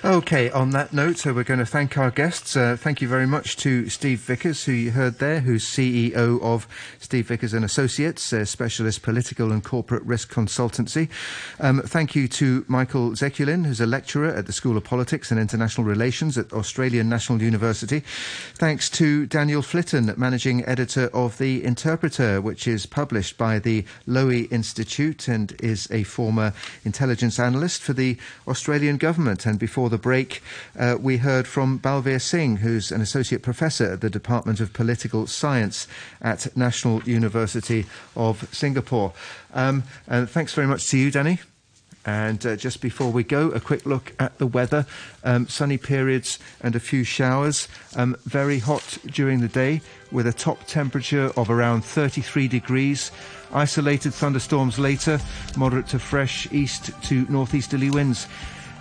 [0.04, 2.56] Okay, on that note, so we're going to thank our guests.
[2.56, 6.68] Uh, thank you very much to Steve Vickers, who you heard there, who's CEO of
[7.00, 11.08] Steve Vickers and Associates, a specialist political and corporate risk consultancy.
[11.58, 15.40] Um, thank you to Michael Zekulin, who's a lecturer at the School of Politics and
[15.40, 18.04] International Relations at Australian National University.
[18.54, 24.50] Thanks to Daniel Flitton, managing editor of The Interpreter, which is published by the Lowy
[24.52, 26.52] Institute and is a former
[26.84, 29.44] intelligence analyst for the Australian government.
[29.48, 30.42] And before the break,
[30.78, 35.26] uh, we heard from Bilveer Singh, who's an associate professor at the Department of Political
[35.26, 35.88] Science
[36.20, 39.14] at National University of Singapore.
[39.54, 41.38] Um, and thanks very much to you, Danny.
[42.04, 44.84] And uh, just before we go, a quick look at the weather.
[45.24, 47.68] Um, sunny periods and a few showers.
[47.96, 49.80] Um, very hot during the day
[50.12, 53.12] with a top temperature of around 33 degrees.
[53.52, 55.18] Isolated thunderstorms later,
[55.56, 58.26] moderate to fresh east to northeasterly winds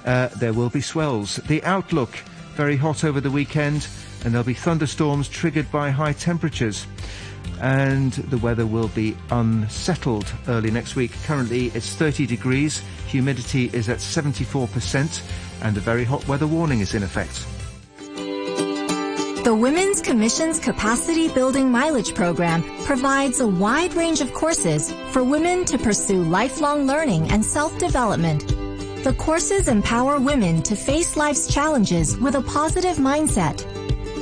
[0.08, 1.36] uh, there will be swells.
[1.36, 2.10] The outlook
[2.56, 3.88] very hot over the weekend,
[4.24, 6.88] and there'll be thunderstorms triggered by high temperatures.
[7.62, 11.12] And the weather will be unsettled early next week.
[11.26, 15.22] Currently, it's 30 degrees, humidity is at 74%,
[15.62, 17.46] and a very hot weather warning is in effect.
[19.44, 25.64] The Women's Commission's Capacity Building Mileage Program provides a wide range of courses for women
[25.66, 28.67] to pursue lifelong learning and self-development
[29.08, 33.66] the courses empower women to face life's challenges with a positive mindset.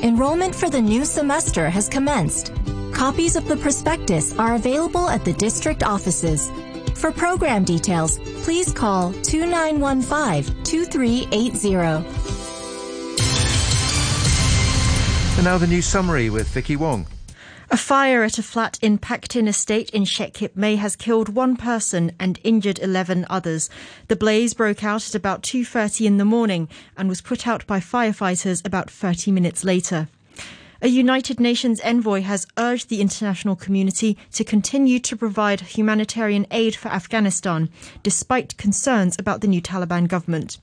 [0.04, 2.54] Enrollment for the new semester has commenced.
[2.94, 6.52] Copies of the prospectus are available at the district offices.
[6.94, 12.06] For program details, please call 2915-2380.
[15.38, 17.08] And now the news summary with Vicky Wong.
[17.72, 21.30] A fire at a flat in Pak Tin Estate in Shek Kip Mei has killed
[21.30, 23.72] one person and injured 11 others.
[24.08, 27.80] The blaze broke out at about 2.30 in the morning and was put out by
[27.80, 30.08] firefighters about 30 minutes later.
[30.84, 36.76] A United Nations envoy has urged the international community to continue to provide humanitarian aid
[36.76, 37.70] for Afghanistan,
[38.04, 40.60] despite concerns about the new Taliban government.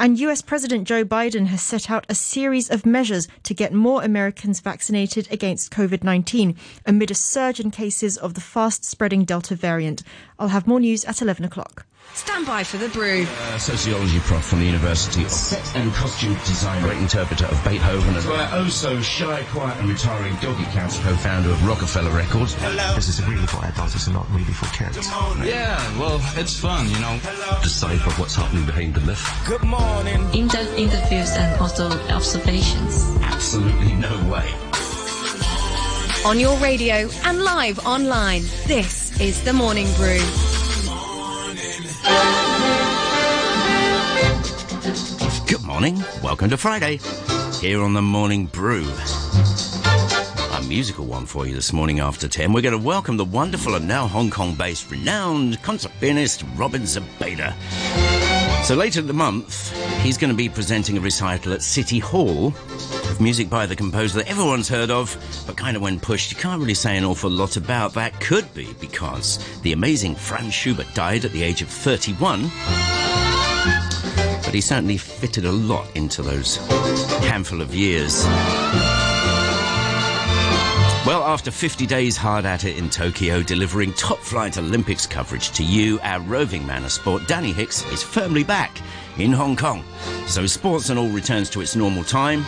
[0.00, 4.00] And US President Joe Biden has set out a series of measures to get more
[4.04, 6.54] Americans vaccinated against COVID 19
[6.86, 10.04] amid a surge in cases of the fast spreading Delta variant.
[10.38, 11.87] I'll have more news at 11 o'clock.
[12.14, 13.24] Stand by for the brew.
[13.28, 15.22] Uh, sociology prof from the university.
[15.24, 18.16] of Set and costume designer, great interpreter of Beethoven.
[18.16, 22.54] And our oh so shy, quiet and retiring doggy counts, co-founder of Rockefeller Records.
[22.54, 22.94] Hello.
[22.94, 24.96] This is really for adults, it's not really for kids.
[25.46, 27.18] Yeah, well, it's fun, you know.
[27.62, 29.24] Decipher what's happening behind the myth.
[29.46, 30.22] Good morning.
[30.34, 33.16] In-depth interviews and also observations.
[33.22, 34.48] Absolutely no way.
[36.26, 40.18] On your radio and live online, this is The Morning Brew.
[45.78, 46.02] Morning.
[46.24, 46.98] Welcome to Friday.
[47.60, 48.84] Here on the Morning Brew.
[50.54, 52.52] A musical one for you this morning after 10.
[52.52, 56.82] We're going to welcome the wonderful and now Hong Kong based renowned concert pianist Robin
[56.82, 57.54] Zebaida.
[58.64, 59.72] So later in the month,
[60.02, 64.18] He's going to be presenting a recital at City Hall of music by the composer
[64.18, 65.16] that everyone's heard of,
[65.46, 67.94] but kind of when pushed, you can't really say an awful lot about.
[67.94, 72.50] That could be because the amazing Franz Schubert died at the age of 31
[74.48, 76.56] but he certainly fitted a lot into those
[77.20, 78.24] handful of years.
[81.04, 85.62] Well, after 50 days hard at it in Tokyo, delivering top flight Olympics coverage to
[85.62, 88.80] you, our roving man of sport, Danny Hicks, is firmly back
[89.18, 89.84] in Hong Kong.
[90.26, 92.42] So sports and all returns to its normal time.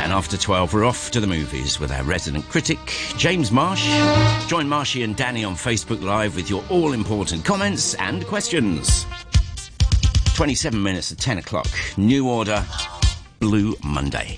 [0.00, 2.78] And after 12, we're off to the movies with our resident critic,
[3.18, 3.86] James Marsh.
[4.48, 9.04] Join Marshy and Danny on Facebook Live with your all important comments and questions.
[10.36, 11.66] 27 minutes to 10 o'clock.
[11.96, 12.62] New order,
[13.40, 14.36] Blue Monday.